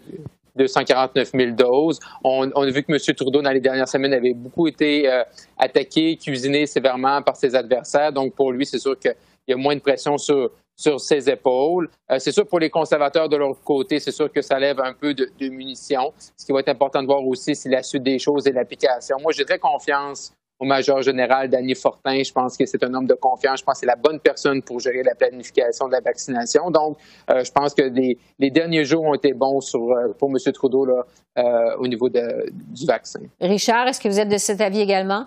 249 0.56 1.32
000 1.34 1.52
doses. 1.52 2.00
On, 2.24 2.50
a 2.50 2.69
vu 2.69 2.84
que 2.84 2.91
M. 2.91 3.15
Trudeau, 3.15 3.41
dans 3.41 3.52
les 3.52 3.60
dernières 3.60 3.88
semaines, 3.88 4.13
avait 4.13 4.34
beaucoup 4.34 4.67
été 4.67 5.12
euh, 5.12 5.24
attaqué, 5.58 6.17
cuisiné 6.17 6.65
sévèrement 6.65 7.22
par 7.22 7.36
ses 7.36 7.56
adversaires. 7.56 8.12
Donc, 8.12 8.36
pour 8.36 8.52
lui, 8.52 8.65
c'est 8.65 8.80
sûr 8.80 8.98
qu'il 8.98 9.15
y 9.48 9.54
a 9.54 9.58
moins 9.58 9.76
de 9.76 9.82
pression 9.82 10.17
sur, 10.17 10.52
sur 10.76 11.00
ses 11.00 11.30
épaules. 11.30 11.89
Euh, 12.12 12.19
c'est 12.19 12.32
sûr 12.32 12.46
pour 12.46 12.60
les 12.60 12.69
conservateurs 12.69 13.30
de 13.30 13.38
leur 13.38 13.60
côté, 13.63 14.00
c'est 14.00 14.12
sûr 14.12 14.32
que 14.32 14.41
ça 14.41 14.60
lève 14.60 14.80
un 14.80 14.93
peu 14.93 15.13
de, 15.13 15.30
de, 15.39 15.50
munitions. 15.50 16.13
Ce 16.38 16.46
qui 16.46 16.52
va 16.52 16.60
être 16.60 16.69
important 16.69 17.02
de 17.02 17.08
voir 17.08 17.26
aussi, 17.26 17.56
c'est 17.56 17.69
la 17.69 17.84
suite 17.84 18.04
des 18.04 18.19
choses 18.19 18.48
et 18.48 18.52
l'application. 18.52 19.17
Moi, 19.22 19.32
j'ai 19.32 19.46
très 19.46 19.60
confiance 19.60 20.34
au 20.59 20.65
major 20.65 21.01
général 21.01 21.49
Danny 21.49 21.75
Fortin. 21.75 22.23
Je 22.23 22.31
pense 22.31 22.57
que 22.57 22.65
c'est 22.65 22.83
un 22.83 22.93
homme 22.93 23.07
de 23.07 23.13
confiance. 23.13 23.59
Je 23.59 23.65
pense 23.65 23.75
que 23.75 23.79
c'est 23.81 23.85
la 23.85 23.95
bonne 23.95 24.19
personne 24.19 24.61
pour 24.61 24.79
gérer 24.79 25.03
la 25.03 25.15
planification 25.15 25.87
de 25.87 25.93
la 25.93 26.01
vaccination. 26.01 26.71
Donc, 26.71 26.97
euh, 27.29 27.43
je 27.43 27.51
pense 27.51 27.73
que 27.73 27.83
les, 27.83 28.51
derniers 28.51 28.85
jours 28.85 29.03
ont 29.03 29.13
été 29.13 29.33
bons 29.33 29.59
euh, 29.75 30.13
pour 30.17 30.29
M. 30.29 30.37
Trudeau 30.53 30.85
là, 30.85 31.05
euh, 31.37 31.75
au 31.77 31.87
niveau 31.87 32.09
du 32.09 32.85
vaccin. 32.85 33.21
Richard, 33.41 33.87
est-ce 33.87 33.99
que 33.99 34.07
vous 34.07 34.19
êtes 34.19 34.29
de 34.29 34.37
cet 34.37 34.61
avis 34.61 34.81
également? 34.81 35.25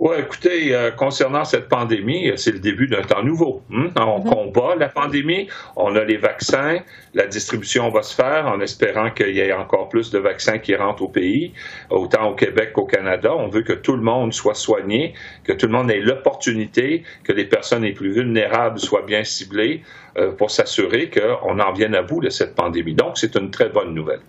Oui, 0.00 0.14
écoutez, 0.20 0.72
euh, 0.76 0.92
concernant 0.92 1.44
cette 1.44 1.68
pandémie, 1.68 2.30
c'est 2.36 2.52
le 2.52 2.60
début 2.60 2.86
d'un 2.86 3.02
temps 3.02 3.24
nouveau. 3.24 3.64
Hein. 3.72 3.88
On 3.96 4.20
mhm. 4.20 4.30
combat 4.30 4.76
la 4.76 4.88
pandémie, 4.88 5.48
on 5.74 5.96
a 5.96 6.04
les 6.04 6.16
vaccins, 6.16 6.78
la 7.14 7.26
distribution 7.26 7.90
va 7.90 8.02
se 8.02 8.14
faire 8.14 8.46
en 8.46 8.60
espérant 8.60 9.10
qu'il 9.10 9.34
y 9.34 9.40
ait 9.40 9.52
encore 9.52 9.88
plus 9.88 10.12
de 10.12 10.20
vaccins 10.20 10.58
qui 10.58 10.76
rentrent 10.76 11.02
au 11.02 11.08
pays, 11.08 11.52
autant 11.90 12.30
au 12.30 12.36
Québec 12.36 12.74
qu'au 12.74 12.84
Canada. 12.84 13.34
On 13.34 13.48
veut 13.48 13.62
que 13.62 13.72
tout 13.72 13.96
le 13.96 14.02
monde 14.02 14.32
soit 14.32 14.54
soigné, 14.54 15.14
que 15.42 15.52
tout 15.52 15.66
le 15.66 15.72
monde 15.72 15.90
ait 15.90 15.98
l'opportunité, 15.98 17.02
que 17.24 17.32
les 17.32 17.46
personnes 17.46 17.82
les 17.82 17.92
plus 17.92 18.12
vulnérables 18.12 18.78
soient 18.78 19.02
bien 19.02 19.24
ciblées 19.24 19.82
euh, 20.16 20.30
pour 20.30 20.52
s'assurer 20.52 21.10
qu'on 21.10 21.58
en 21.58 21.72
vienne 21.72 21.96
à 21.96 22.02
bout 22.02 22.20
de 22.20 22.30
cette 22.30 22.54
pandémie. 22.54 22.94
Donc, 22.94 23.18
c'est 23.18 23.34
une 23.34 23.50
très 23.50 23.68
bonne 23.68 23.94
nouvelle. 23.94 24.20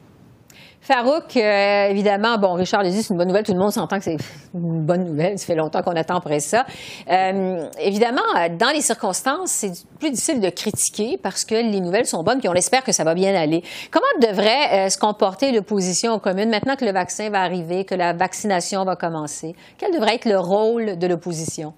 Farouk, 0.89 1.37
euh, 1.37 1.87
évidemment, 1.89 2.39
bon, 2.39 2.53
Richard 2.53 2.81
l'a 2.81 2.89
dit, 2.89 3.03
c'est 3.03 3.13
une 3.13 3.17
bonne 3.19 3.27
nouvelle. 3.27 3.43
Tout 3.43 3.53
le 3.53 3.59
monde 3.59 3.71
s'entend 3.71 3.99
que 3.99 4.05
c'est 4.05 4.17
une 4.55 4.81
bonne 4.81 5.03
nouvelle. 5.03 5.37
Ça 5.37 5.45
fait 5.45 5.53
longtemps 5.53 5.83
qu'on 5.83 5.95
attend 5.95 6.15
après 6.15 6.39
ça. 6.39 6.65
Euh, 7.11 7.69
évidemment, 7.79 8.23
dans 8.57 8.71
les 8.73 8.81
circonstances, 8.81 9.51
c'est 9.51 9.71
plus 9.99 10.09
difficile 10.09 10.41
de 10.41 10.49
critiquer 10.49 11.19
parce 11.21 11.45
que 11.45 11.53
les 11.53 11.79
nouvelles 11.79 12.07
sont 12.07 12.23
bonnes, 12.23 12.39
puis 12.39 12.49
on 12.49 12.55
espère 12.55 12.83
que 12.83 12.91
ça 12.91 13.03
va 13.03 13.13
bien 13.13 13.35
aller. 13.35 13.63
Comment 13.91 14.31
devrait 14.31 14.87
euh, 14.87 14.89
se 14.89 14.97
comporter 14.97 15.51
l'opposition 15.51 16.13
aux 16.13 16.19
communes 16.19 16.49
maintenant 16.49 16.75
que 16.75 16.85
le 16.85 16.91
vaccin 16.91 17.29
va 17.29 17.43
arriver, 17.43 17.85
que 17.85 17.93
la 17.93 18.13
vaccination 18.13 18.83
va 18.83 18.95
commencer? 18.95 19.55
Quel 19.77 19.93
devrait 19.93 20.15
être 20.15 20.25
le 20.25 20.39
rôle 20.39 20.97
de 20.97 21.05
l'opposition? 21.05 21.75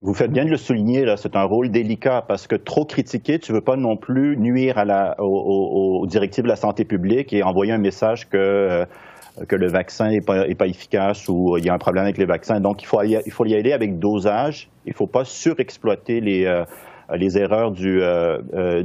Vous 0.00 0.14
faites 0.14 0.30
bien 0.30 0.44
de 0.44 0.50
le 0.50 0.56
souligner, 0.56 1.04
là, 1.04 1.16
c'est 1.16 1.34
un 1.34 1.42
rôle 1.42 1.70
délicat 1.72 2.24
parce 2.28 2.46
que 2.46 2.54
trop 2.54 2.84
critiquer, 2.84 3.40
tu 3.40 3.52
veux 3.52 3.60
pas 3.60 3.74
non 3.74 3.96
plus 3.96 4.36
nuire 4.36 4.78
à 4.78 4.84
la, 4.84 5.16
aux, 5.18 6.06
directives 6.06 6.44
de 6.44 6.48
la 6.48 6.54
santé 6.54 6.84
publique 6.84 7.32
et 7.32 7.42
envoyer 7.42 7.72
un 7.72 7.78
message 7.78 8.28
que, 8.28 8.36
euh, 8.36 8.84
que 9.48 9.56
le 9.56 9.66
vaccin 9.66 10.10
n'est 10.10 10.20
pas, 10.20 10.46
est 10.46 10.54
pas 10.54 10.68
efficace 10.68 11.28
ou 11.28 11.56
il 11.58 11.64
y 11.64 11.68
a 11.68 11.74
un 11.74 11.78
problème 11.78 12.04
avec 12.04 12.16
les 12.16 12.26
vaccins. 12.26 12.60
Donc, 12.60 12.80
il 12.80 12.86
faut, 12.86 13.02
y, 13.02 13.20
il 13.26 13.32
faut 13.32 13.44
y 13.44 13.56
aller 13.56 13.72
avec 13.72 13.98
dosage. 13.98 14.70
Il 14.86 14.90
ne 14.90 14.94
faut 14.94 15.08
pas 15.08 15.24
surexploiter 15.24 16.20
les, 16.20 16.44
euh, 16.44 16.62
les 17.16 17.36
erreurs 17.36 17.72
du, 17.72 18.00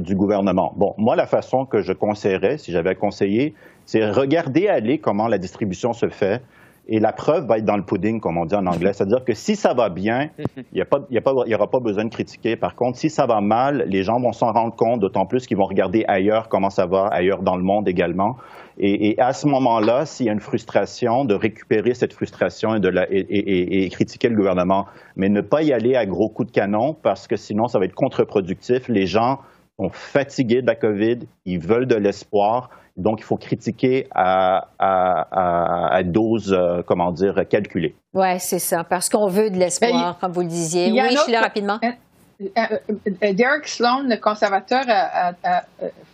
du 0.00 0.16
gouvernement. 0.16 0.72
Bon, 0.76 0.94
moi, 0.98 1.14
la 1.14 1.28
façon 1.28 1.64
que 1.64 1.80
je 1.80 1.92
conseillerais, 1.92 2.58
si 2.58 2.72
j'avais 2.72 2.96
conseillé, 2.96 3.54
c'est 3.86 4.04
regarder 4.10 4.66
aller 4.66 4.98
comment 4.98 5.28
la 5.28 5.38
distribution 5.38 5.92
se 5.92 6.08
fait. 6.08 6.42
Et 6.86 7.00
la 7.00 7.12
preuve 7.12 7.46
va 7.46 7.58
être 7.58 7.64
dans 7.64 7.76
le 7.76 7.84
pudding, 7.84 8.20
comme 8.20 8.36
on 8.36 8.44
dit 8.44 8.54
en 8.54 8.66
anglais. 8.66 8.92
C'est-à-dire 8.92 9.24
que 9.24 9.32
si 9.32 9.56
ça 9.56 9.72
va 9.72 9.88
bien, 9.88 10.30
il 10.72 10.84
n'y 11.10 11.54
aura 11.54 11.70
pas 11.70 11.80
besoin 11.80 12.04
de 12.04 12.10
critiquer. 12.10 12.56
Par 12.56 12.74
contre, 12.74 12.98
si 12.98 13.08
ça 13.08 13.26
va 13.26 13.40
mal, 13.40 13.84
les 13.88 14.02
gens 14.02 14.20
vont 14.20 14.32
s'en 14.32 14.52
rendre 14.52 14.74
compte, 14.76 15.00
d'autant 15.00 15.24
plus 15.24 15.46
qu'ils 15.46 15.56
vont 15.56 15.64
regarder 15.64 16.04
ailleurs 16.08 16.48
comment 16.48 16.70
ça 16.70 16.86
va, 16.86 17.06
ailleurs 17.06 17.42
dans 17.42 17.56
le 17.56 17.62
monde 17.62 17.88
également. 17.88 18.36
Et, 18.76 19.14
à 19.18 19.32
ce 19.32 19.46
moment-là, 19.46 20.04
s'il 20.04 20.26
y 20.26 20.28
a 20.28 20.32
une 20.32 20.40
frustration, 20.40 21.24
de 21.24 21.34
récupérer 21.34 21.94
cette 21.94 22.12
frustration 22.12 22.74
et, 22.74 22.80
de 22.80 22.88
la, 22.88 23.06
et, 23.10 23.88
critiquer 23.90 24.28
le 24.28 24.36
gouvernement. 24.36 24.86
Mais 25.16 25.28
ne 25.28 25.40
pas 25.40 25.62
y 25.62 25.72
aller 25.72 25.94
à 25.94 26.06
gros 26.06 26.28
coups 26.28 26.48
de 26.48 26.52
canon 26.52 26.94
parce 26.94 27.28
que 27.28 27.36
sinon, 27.36 27.68
ça 27.68 27.78
va 27.78 27.84
être 27.84 27.94
contre-productif. 27.94 28.88
Les 28.88 29.06
gens 29.06 29.38
sont 29.78 29.90
fatigués 29.90 30.60
de 30.60 30.66
la 30.66 30.74
COVID, 30.74 31.20
ils 31.44 31.60
veulent 31.60 31.86
de 31.86 31.96
l'espoir. 31.96 32.70
Donc, 32.96 33.20
il 33.20 33.24
faut 33.24 33.36
critiquer 33.36 34.06
à, 34.14 34.68
à, 34.78 35.96
à, 35.96 36.02
dose, 36.04 36.52
euh, 36.52 36.82
comment 36.86 37.10
dire, 37.10 37.42
calculée. 37.48 37.96
Oui, 38.12 38.38
c'est 38.38 38.60
ça, 38.60 38.84
parce 38.84 39.08
qu'on 39.08 39.26
veut 39.26 39.50
de 39.50 39.56
l'espoir, 39.56 40.16
comme 40.20 40.30
vous 40.30 40.42
le 40.42 40.48
disiez. 40.48 40.92
Oui, 40.92 41.00
je 41.10 41.18
suis 41.18 41.32
là 41.32 41.40
rapidement. 41.40 41.80
Euh, 41.82 42.46
euh, 42.56 43.32
Derek 43.32 43.66
Sloan, 43.66 44.02
le 44.04 44.16
conservateur, 44.16 44.84
a, 44.86 45.32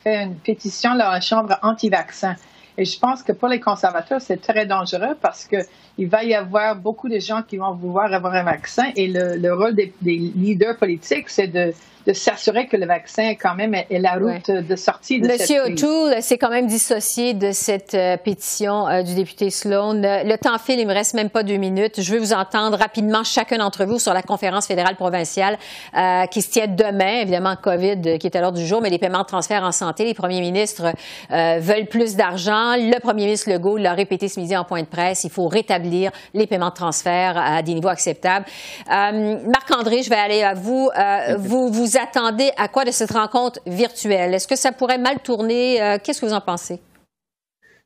fait 0.03 0.23
une 0.25 0.37
pétition 0.37 0.93
dans 0.93 1.11
la 1.11 1.21
Chambre 1.21 1.59
anti-vaccin. 1.63 2.37
Et 2.79 2.87
je 2.87 2.99
pense 2.99 3.23
que 3.23 3.33
pour 3.33 3.49
les 3.49 3.61
conservateurs, 3.61 4.23
c'est 4.23 4.41
très 4.41 4.65
dangereux 4.65 5.15
parce 5.21 5.47
qu'il 5.47 6.09
va 6.09 6.25
y 6.25 6.35
avoir 6.35 6.77
beaucoup 6.77 7.11
de 7.11 7.19
gens 7.19 7.43
qui 7.43 7.59
vont 7.59 7.75
vouloir 7.75 8.11
avoir 8.15 8.33
un 8.33 8.45
vaccin 8.45 8.85
et 8.97 9.09
le, 9.09 9.53
rôle 9.53 9.75
des 9.75 9.93
leaders 10.03 10.79
politiques, 10.79 11.29
c'est 11.29 11.49
de 11.49 11.75
de 12.07 12.13
s'assurer 12.13 12.67
que 12.67 12.77
le 12.77 12.87
vaccin, 12.87 13.35
quand 13.41 13.55
même, 13.55 13.75
est 13.75 13.99
la 13.99 14.15
route 14.15 14.51
de 14.51 14.77
sortie 14.77 15.21
de 15.21 15.29
Monsieur 15.29 15.47
cette 15.47 15.63
crise. 15.65 15.85
O'Toole 15.85 16.23
s'est 16.23 16.39
quand 16.39 16.51
même 16.51 16.67
dissocié 16.67 17.35
de 17.35 17.53
cette 17.53 17.95
euh, 17.95 18.17
pétition 18.17 18.89
euh, 18.89 19.03
du 19.03 19.15
député 19.15 19.51
Sloan. 19.51 19.95
Le 19.95 20.37
temps 20.37 20.59
file, 20.59 20.81
il 20.81 20.87
me 20.87 20.95
reste 20.95 21.15
même 21.15 21.31
pas 21.31 21.43
deux 21.43 21.57
minutes. 21.57 22.01
Je 22.01 22.13
veux 22.13 22.19
vous 22.19 22.33
entendre 22.33 22.79
rapidement, 22.79 23.25
chacun 23.25 23.59
d'entre 23.59 23.85
vous, 23.85 23.99
sur 23.99 24.15
la 24.15 24.23
conférence 24.23 24.67
fédérale 24.67 24.97
provinciale 24.97 25.59
euh, 25.97 26.27
qui 26.27 26.43
se 26.43 26.51
tient 26.51 26.67
demain. 26.67 27.21
Évidemment, 27.23 27.55
COVID 27.57 28.19
qui 28.19 28.27
est 28.27 28.37
à 28.37 28.41
l'ordre 28.41 28.59
du 28.59 28.67
jour, 28.67 28.81
mais 28.81 28.91
les 28.91 28.99
paiements 28.99 29.23
de 29.23 29.27
transfert 29.27 29.63
en 29.63 29.73
santé, 29.73 30.05
les 30.05 30.15
premiers 30.15 30.41
ministres 30.41 30.93
veulent 31.31 31.87
plus 31.87 32.17
d'argent. 32.17 32.77
Le 32.77 32.99
premier 33.01 33.25
ministre 33.25 33.51
Legault 33.51 33.77
l'a 33.77 33.93
répété 33.93 34.29
ce 34.29 34.41
midi 34.41 34.57
en 34.57 34.65
point 34.65 34.83
de 34.83 34.87
presse. 34.87 35.25
Il 35.25 35.31
faut 35.31 35.49
rétablir 35.49 36.11
les 36.35 36.47
paiements 36.47 36.71
de 36.71 36.75
transfert 36.75 37.37
à 37.37 37.63
des 37.63 37.75
niveaux 37.75 37.89
acceptables. 37.89 38.47
Marc-André, 38.89 40.03
je 40.03 40.11
vais 40.11 40.17
aller 40.17 40.43
à 40.43 40.55
vous. 40.55 40.91
vous, 41.39 41.71
vous 41.73 41.90
vous 41.91 41.99
attendez 41.99 42.51
à 42.57 42.69
quoi 42.69 42.85
de 42.85 42.91
cette 42.91 43.11
rencontre 43.11 43.61
virtuelle? 43.67 44.35
Est-ce 44.35 44.47
que 44.47 44.57
ça 44.57 44.73
pourrait 44.73 44.99
mal 44.99 45.21
tourner? 45.21 45.83
Euh, 45.83 45.99
qu'est-ce 46.03 46.21
que 46.21 46.27
vous 46.27 46.33
en 46.33 46.41
pensez? 46.41 46.81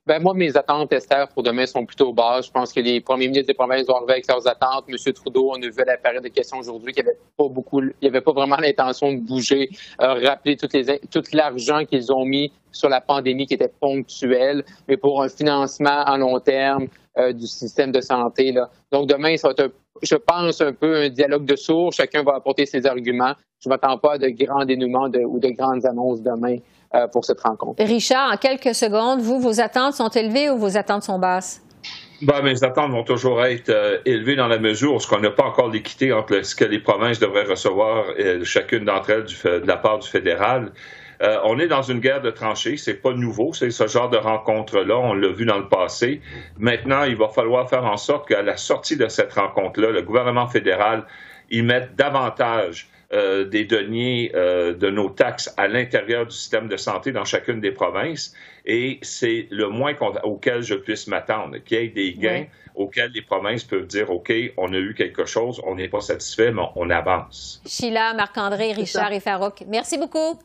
Ben 0.07 0.21
moi, 0.21 0.35
mes 0.35 0.55
attentes, 0.55 0.93
Esther, 0.93 1.29
pour 1.29 1.43
demain 1.43 1.65
sont 1.65 1.87
plutôt 1.87 2.13
basses. 2.13 2.47
Je 2.47 2.51
pense 2.51 2.75
que 2.75 2.81
les 2.81 3.01
premiers 3.01 3.29
ministres 3.29 3.47
des 3.47 3.55
provinces 3.55 3.87
vont 3.87 3.97
arriver 3.97 4.13
avec 4.13 4.29
leurs 4.29 4.47
attentes. 4.47 4.85
M. 4.89 5.13
Trudeau, 5.15 5.53
on 5.53 5.63
a 5.63 5.67
vu 5.67 5.81
à 5.81 5.87
la 5.87 5.97
période 5.97 6.23
de 6.23 6.29
questions 6.29 6.59
aujourd'hui 6.59 6.93
qu'il 6.93 7.03
n'y 7.03 7.09
avait 7.09 7.19
pas 7.39 7.49
beaucoup, 7.49 7.81
il 7.81 7.95
n'y 8.03 8.09
avait 8.09 8.21
pas 8.21 8.33
vraiment 8.33 8.57
l'intention 8.57 9.15
de 9.15 9.21
bouger, 9.21 9.71
euh, 10.03 10.15
rappeler 10.27 10.59
tout 10.59 10.69
l'argent 11.33 11.87
qu'ils 11.87 12.13
ont 12.13 12.27
mis 12.27 12.53
sur 12.71 12.91
la 12.91 13.01
pandémie 13.01 13.47
qui 13.47 13.55
était 13.55 13.73
ponctuelle, 13.81 14.65
mais 14.87 14.99
pour 14.99 15.23
un 15.23 15.31
financement 15.31 16.05
à 16.05 16.19
long 16.19 16.39
terme 16.41 16.89
euh, 17.17 17.33
du 17.33 17.47
système 17.47 17.91
de 17.91 18.03
santé. 18.03 18.53
Donc 18.93 19.09
demain, 19.09 19.39
ça 19.39 19.49
va 19.49 19.55
être, 19.57 19.73
je 20.03 20.17
pense, 20.17 20.61
un 20.61 20.73
peu 20.73 20.97
un 20.97 21.09
dialogue 21.09 21.45
de 21.45 21.57
sourds. 21.57 21.93
Chacun 21.93 22.23
va 22.23 22.35
apporter 22.37 22.67
ses 22.67 22.85
arguments. 22.87 23.35
Je 23.61 23.69
ne 23.69 23.75
m'attends 23.75 23.99
pas 23.99 24.15
à 24.15 24.19
de 24.19 24.29
grands 24.29 24.65
dénouements 24.65 25.09
ou 25.09 25.39
de 25.39 25.49
grandes 25.51 25.87
annonces 25.87 26.23
demain 26.23 26.57
euh, 26.95 27.07
pour 27.09 27.25
cette 27.25 27.41
rencontre. 27.41 27.83
Richard, 27.85 28.33
en 28.33 28.37
quelques 28.37 28.75
secondes, 28.75 29.21
vous, 29.21 29.41
vos 29.41 29.61
attentes 29.61 29.95
sont 29.95 30.09
élevées 30.09 30.51
ou 30.51 30.59
vos 30.59 30.77
attentes 30.77 31.03
sont 31.03 31.19
basses? 31.19 31.61
Ben, 32.23 32.43
mes 32.43 32.63
attentes 32.63 32.91
vont 32.91 33.05
toujours 33.05 33.45
être 33.45 33.69
euh, 33.69 33.99
élevées 34.05 34.37
dans 34.37 34.47
la 34.47 34.59
mesure 34.59 34.95
où 34.95 35.01
ce 35.01 35.07
qu'on 35.07 35.21
n'a 35.21 35.31
pas 35.31 35.45
encore 35.45 35.69
l'équité 35.69 36.13
entre 36.13 36.43
ce 36.43 36.55
que 36.55 36.65
les 36.65 36.79
provinces 36.79 37.19
devraient 37.19 37.45
recevoir, 37.45 38.05
euh, 38.19 38.45
chacune 38.45 38.85
d'entre 38.85 39.11
elles, 39.11 39.25
de 39.25 39.67
la 39.67 39.77
part 39.77 39.99
du 39.99 40.09
fédéral. 40.09 40.73
On 41.21 41.59
est 41.59 41.69
dans 41.69 41.83
une 41.83 42.01
guerre 42.01 42.21
de 42.21 42.31
tranchées, 42.31 42.77
c'est 42.77 42.95
pas 42.95 43.13
nouveau, 43.13 43.53
c'est 43.53 43.71
ce 43.71 43.87
genre 43.87 44.11
de 44.11 44.17
rencontre-là, 44.17 44.97
on 44.99 45.15
l'a 45.15 45.29
vu 45.29 45.47
dans 45.47 45.59
le 45.59 45.69
passé. 45.69 46.21
Maintenant, 46.59 47.05
il 47.05 47.17
va 47.17 47.29
falloir 47.29 47.69
faire 47.69 47.85
en 47.85 47.97
sorte 47.97 48.29
qu'à 48.29 48.43
la 48.43 48.57
sortie 48.57 48.97
de 48.97 49.09
cette 49.09 49.33
rencontre-là, 49.33 49.91
le 49.91 50.03
gouvernement 50.03 50.49
fédéral 50.49 51.05
y 51.51 51.63
mette 51.63 51.95
davantage 51.97 52.89
euh, 53.13 53.45
des 53.45 53.65
deniers 53.65 54.33
euh, 54.35 54.75
de 54.75 54.91
nos 54.91 55.09
taxes 55.09 55.53
à 55.57 55.69
l'intérieur 55.69 56.27
du 56.27 56.35
système 56.35 56.69
de 56.69 56.77
santé 56.77 57.13
dans 57.13 57.25
chacune 57.25 57.61
des 57.61 57.71
provinces. 57.71 58.35
Et 58.67 58.99
c'est 59.03 59.47
le 59.51 59.69
moins 59.69 59.95
auquel 60.25 60.63
je 60.63 60.75
puisse 60.75 61.07
m'attendre, 61.07 61.59
qu'il 61.59 61.79
y 61.79 61.85
ait 61.85 61.89
des 61.89 62.15
gains 62.15 62.47
auxquels 62.75 63.13
les 63.15 63.23
provinces 63.23 63.63
peuvent 63.63 63.87
dire, 63.87 64.11
OK, 64.11 64.33
on 64.57 64.73
a 64.73 64.79
eu 64.79 64.95
quelque 64.95 65.27
chose, 65.27 65.61
on 65.65 65.77
n'est 65.77 65.87
pas 65.87 66.01
satisfait, 66.01 66.51
mais 66.51 66.63
on 66.75 66.91
avance. 66.91 67.63
Sheila, 67.67 68.15
Marc-André, 68.15 68.73
Richard 68.73 69.13
et 69.13 69.21
Farouk, 69.21 69.63
merci 69.69 69.97
beaucoup. 69.97 70.41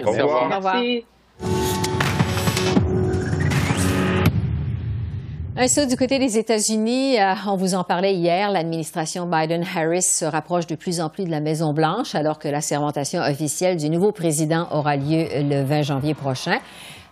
Au 0.00 0.10
revoir. 0.10 0.50
Au 0.50 0.56
revoir. 0.56 0.82
Un 5.54 5.68
saut 5.68 5.84
du 5.84 5.96
côté 5.96 6.18
des 6.18 6.38
États-Unis, 6.38 7.20
euh, 7.20 7.34
on 7.46 7.56
vous 7.56 7.74
en 7.74 7.84
parlait 7.84 8.14
hier, 8.14 8.50
l'administration 8.50 9.26
Biden-Harris 9.26 10.02
se 10.02 10.24
rapproche 10.24 10.66
de 10.66 10.74
plus 10.76 10.98
en 10.98 11.10
plus 11.10 11.24
de 11.24 11.30
la 11.30 11.40
Maison-Blanche 11.40 12.14
alors 12.14 12.38
que 12.38 12.48
la 12.48 12.62
sermentation 12.62 13.20
officielle 13.20 13.76
du 13.76 13.90
nouveau 13.90 14.12
président 14.12 14.66
aura 14.70 14.96
lieu 14.96 15.26
le 15.34 15.62
20 15.62 15.82
janvier 15.82 16.14
prochain. 16.14 16.58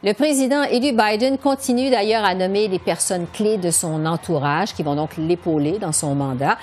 Le 0.02 0.14
président 0.14 0.62
élu 0.62 0.96
Biden 0.96 1.36
continue 1.36 1.90
d'ailleurs 1.90 2.24
à 2.24 2.34
nommer 2.34 2.68
les 2.68 2.78
personnes 2.78 3.26
clés 3.30 3.58
de 3.58 3.70
son 3.70 4.06
entourage 4.06 4.72
qui 4.72 4.82
vont 4.82 4.94
donc 4.94 5.18
l'épauler 5.18 5.78
dans 5.78 5.92
son 5.92 6.14
mandat. 6.14 6.56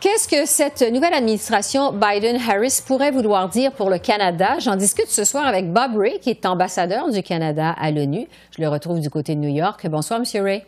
Qu'est-ce 0.00 0.28
que 0.28 0.46
cette 0.46 0.82
nouvelle 0.92 1.12
administration 1.12 1.92
Biden-Harris 1.92 2.82
pourrait 2.86 3.10
vouloir 3.10 3.48
dire 3.48 3.72
pour 3.72 3.90
le 3.90 3.98
Canada? 3.98 4.56
J'en 4.60 4.76
discute 4.76 5.08
ce 5.08 5.24
soir 5.24 5.44
avec 5.44 5.72
Bob 5.72 5.96
Ray, 5.96 6.20
qui 6.20 6.30
est 6.30 6.46
ambassadeur 6.46 7.10
du 7.10 7.20
Canada 7.20 7.74
à 7.76 7.90
l'ONU. 7.90 8.28
Je 8.56 8.62
le 8.62 8.68
retrouve 8.68 9.00
du 9.00 9.10
côté 9.10 9.34
de 9.34 9.40
New 9.40 9.48
York. 9.52 9.84
Bonsoir, 9.88 10.20
Monsieur 10.20 10.42
Ray. 10.42 10.64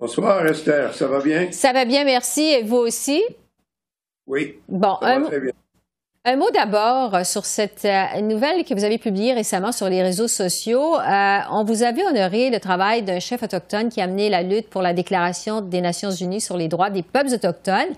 Bonsoir, 0.00 0.46
Esther. 0.46 0.94
Ça 0.94 1.06
va 1.06 1.20
bien? 1.20 1.52
Ça 1.52 1.74
va 1.74 1.84
bien, 1.84 2.04
merci. 2.04 2.44
Et 2.44 2.62
vous 2.62 2.78
aussi? 2.78 3.22
Oui. 4.26 4.58
Bon, 4.68 4.96
un, 5.02 5.24
un 6.24 6.36
mot 6.36 6.50
d'abord 6.52 7.14
euh, 7.14 7.24
sur 7.24 7.46
cette 7.46 7.84
euh, 7.84 8.20
nouvelle 8.20 8.64
que 8.64 8.74
vous 8.74 8.84
avez 8.84 8.98
publiée 8.98 9.32
récemment 9.32 9.72
sur 9.72 9.88
les 9.88 10.02
réseaux 10.02 10.28
sociaux. 10.28 10.96
Euh, 10.96 11.38
on 11.50 11.64
vous 11.64 11.82
a 11.82 11.92
vu 11.92 12.02
honorer 12.02 12.50
le 12.50 12.58
travail 12.58 13.02
d'un 13.02 13.20
chef 13.20 13.42
autochtone 13.42 13.88
qui 13.88 14.00
a 14.00 14.06
mené 14.06 14.28
la 14.28 14.42
lutte 14.42 14.68
pour 14.68 14.82
la 14.82 14.92
Déclaration 14.92 15.60
des 15.60 15.80
Nations 15.80 16.10
Unies 16.10 16.40
sur 16.40 16.56
les 16.56 16.68
droits 16.68 16.90
des 16.90 17.02
peuples 17.02 17.32
autochtones. 17.32 17.94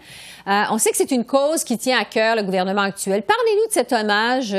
on 0.47 0.79
sait 0.79 0.91
que 0.91 0.97
c'est 0.97 1.11
une 1.11 1.25
cause 1.25 1.65
qui 1.65 1.79
tient 1.79 1.99
à 1.99 2.05
cœur 2.05 2.37
le 2.37 2.43
gouvernement 2.43 2.83
actuel. 2.83 3.23
Parlez-nous 3.23 3.67
de 3.69 3.73
cet 3.73 3.93
hommage 3.93 4.53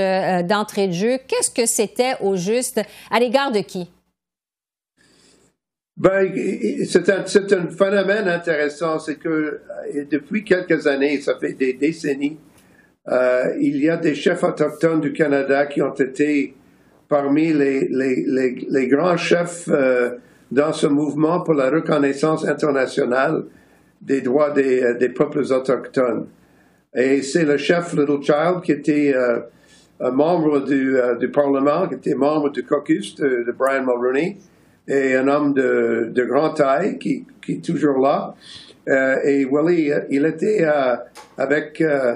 d'entrée 0.45 0.88
de 0.88 0.93
jeu. 0.93 1.19
Qu'est-ce 1.28 1.52
que 1.52 1.65
c'était 1.65 2.15
au 2.21 2.36
juste? 2.36 2.82
À 3.10 3.19
l'égard 3.19 3.52
de 3.52 3.60
qui? 3.60 3.89
Ben, 5.97 6.34
c'est 6.88 7.10
un, 7.10 7.24
phénomène 7.26 8.28
intéressant, 8.28 9.00
c'est 9.00 9.17
que 9.17 9.62
depuis 10.10 10.43
quelques 10.43 10.88
années, 10.88 11.21
ça 11.21 11.38
fait 11.39 11.54
des 11.54 11.74
décennies, 11.74 12.38
euh, 13.12 13.54
il 13.60 13.78
y 13.78 13.89
a 13.89 13.97
des 13.97 14.15
chefs 14.15 14.43
autochtones 14.43 15.02
du 15.02 15.13
Canada 15.13 15.65
qui 15.65 15.82
ont 15.82 15.93
été 15.93 16.56
parmi 17.10 17.52
les, 17.52 17.88
les, 17.89 18.26
les, 18.69 18.88
grands 18.88 19.17
chefs 19.17 19.67
euh, 19.67 20.12
dans 20.50 20.71
ce 20.71 20.88
mouvement 20.88 21.41
pour 21.41 21.54
la 21.54 21.69
reconnaissance 21.69 22.47
internationale 22.47 23.43
des 24.02 24.21
droits 24.21 24.52
des, 24.52 24.95
des 24.95 25.10
peuples 25.10 25.43
autochtones. 25.52 26.28
Et 26.95 27.21
c'est 27.21 27.43
le 27.43 27.58
chef 27.58 27.93
Little 27.93 28.21
Child 28.21 28.62
qui 28.63 28.71
était 28.71 29.13
un 30.00 30.12
membre 30.12 30.65
du, 30.65 30.95
du 31.19 31.30
Parlement, 31.30 31.88
qui 31.88 31.95
était 31.95 32.15
membre 32.15 32.50
du 32.50 32.63
caucus 32.63 33.15
de, 33.15 33.54
Brian 33.58 33.84
Mulroney, 33.84 34.38
et 34.88 35.15
un 35.15 35.28
homme 35.28 35.54
de, 35.54 36.10
de 36.12 36.24
grande 36.24 36.56
taille 36.56 36.97
qui, 36.97 37.26
qui, 37.41 37.54
est 37.54 37.63
toujours 37.63 38.00
là. 38.00 38.36
Euh, 38.89 39.17
et 39.24 39.45
Willie, 39.45 39.91
il 40.10 40.26
était 40.26 40.63
euh, 40.63 40.95
avec, 41.38 41.80
euh, 41.82 42.15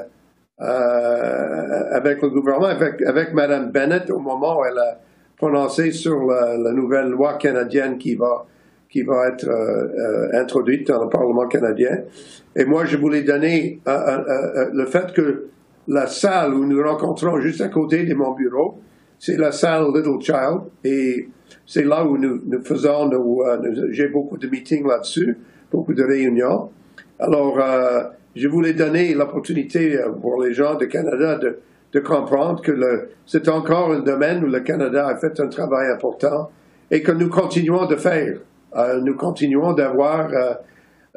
avec 0.57 2.21
le 2.21 2.29
gouvernement, 2.29 2.67
avec, 2.67 3.01
avec 3.01 3.33
Mme 3.33 3.71
Bennett 3.71 4.09
au 4.09 4.19
moment 4.19 4.59
où 4.59 4.65
elle 4.65 4.77
a 4.77 4.99
prononcé 5.37 5.91
sur 5.91 6.25
la, 6.25 6.57
la 6.57 6.71
nouvelle 6.71 7.09
loi 7.09 7.37
canadienne 7.37 7.97
qui 7.97 8.15
va, 8.15 8.45
qui 8.89 9.01
va 9.01 9.27
être 9.27 9.49
introduite 10.33 10.87
dans 10.87 11.03
le 11.03 11.09
Parlement 11.09 11.47
canadien. 11.47 11.99
Et 12.55 12.63
moi, 12.63 12.85
je 12.85 12.95
voulais 12.95 13.23
donner 13.23 13.81
le 13.85 14.85
fait 14.85 15.11
que 15.11 15.49
la 15.87 16.07
salle 16.07 16.53
où 16.53 16.65
nous 16.65 16.81
rencontrons 16.81 17.39
juste 17.39 17.61
à 17.61 17.67
côté 17.67 18.05
de 18.05 18.13
mon 18.13 18.31
bureau, 18.31 18.79
c'est 19.19 19.37
la 19.37 19.51
salle 19.51 19.87
Little 19.93 20.21
Child. 20.21 20.61
Et 20.83 21.29
c'est 21.65 21.83
là 21.83 22.05
où 22.05 22.17
nous, 22.17 22.41
faisons, 22.63 23.11
euh, 23.11 23.89
j'ai 23.91 24.07
beaucoup 24.07 24.37
de 24.37 24.47
meetings 24.47 24.87
là-dessus, 24.87 25.37
beaucoup 25.71 25.93
de 25.93 26.03
réunions. 26.03 26.69
Alors, 27.19 27.59
euh, 27.59 28.03
je 28.35 28.47
voulais 28.47 28.73
donner 28.73 29.13
l'opportunité 29.13 29.97
euh, 29.97 30.09
pour 30.09 30.41
les 30.41 30.53
gens 30.53 30.75
du 30.75 30.87
Canada 30.87 31.37
de, 31.37 31.59
de 31.93 31.99
comprendre 31.99 32.61
que 32.61 33.09
c'est 33.25 33.47
encore 33.47 33.93
un 33.93 33.99
domaine 33.99 34.43
où 34.43 34.47
le 34.47 34.59
Canada 34.59 35.07
a 35.07 35.17
fait 35.17 35.39
un 35.39 35.47
travail 35.47 35.89
important 35.91 36.49
et 36.91 37.01
que 37.01 37.11
nous 37.11 37.29
continuons 37.29 37.85
de 37.85 37.95
faire. 37.95 38.37
Euh, 38.75 38.99
nous 39.01 39.15
continuons 39.15 39.73
d'avoir 39.73 40.29
euh, 40.33 40.53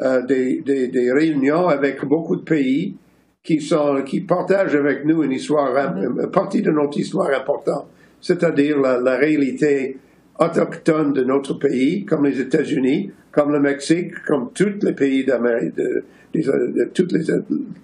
euh, 0.01 0.23
des, 0.23 0.61
des, 0.61 0.89
des, 0.89 1.13
réunions 1.13 1.67
avec 1.67 2.05
beaucoup 2.05 2.37
de 2.37 2.43
pays 2.43 2.97
qui, 3.43 3.61
sont, 3.61 4.03
qui 4.03 4.21
partagent 4.21 4.77
avec 4.77 5.05
nous 5.05 5.25
une 5.25 5.33
histoire, 5.33 5.73
mm-hmm. 5.73 6.23
une 6.25 6.31
partie 6.31 6.63
de 6.63 6.71
notre 6.71 6.99
histoire 6.99 7.31
importante, 7.35 7.87
c'est-à-dire 8.21 8.79
la, 8.79 9.01
la, 9.01 9.17
réalité 9.17 9.99
autochtone 10.39 11.13
de 11.13 11.25
notre 11.25 11.55
pays, 11.55 12.05
comme 12.05 12.25
les 12.25 12.41
États-Unis, 12.41 13.11
comme 13.33 13.53
le 13.53 13.61
Mexique, 13.61 14.13
comme 14.27 14.53
tous 14.53 14.79
les 14.83 14.93
pays 14.93 15.25
de, 15.25 16.05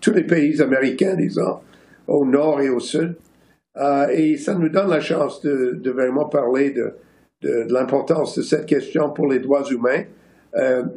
tous, 0.01 0.13
les, 0.13 0.23
pays 0.25 0.61
américains, 0.63 1.15
disons, 1.15 1.59
au 2.07 2.25
nord 2.25 2.61
et 2.61 2.69
au 2.69 2.81
sud. 2.81 3.17
Euh, 3.77 4.07
et 4.09 4.37
ça 4.37 4.55
nous 4.55 4.69
donne 4.69 4.89
la 4.89 5.01
chance 5.01 5.43
de, 5.43 5.91
vraiment 5.91 6.27
parler 6.27 6.71
de, 6.71 6.95
l'importance 7.69 8.39
de 8.39 8.43
cette 8.43 8.67
question 8.67 9.11
pour 9.11 9.31
les 9.31 9.39
droits 9.39 9.65
humains 9.71 10.05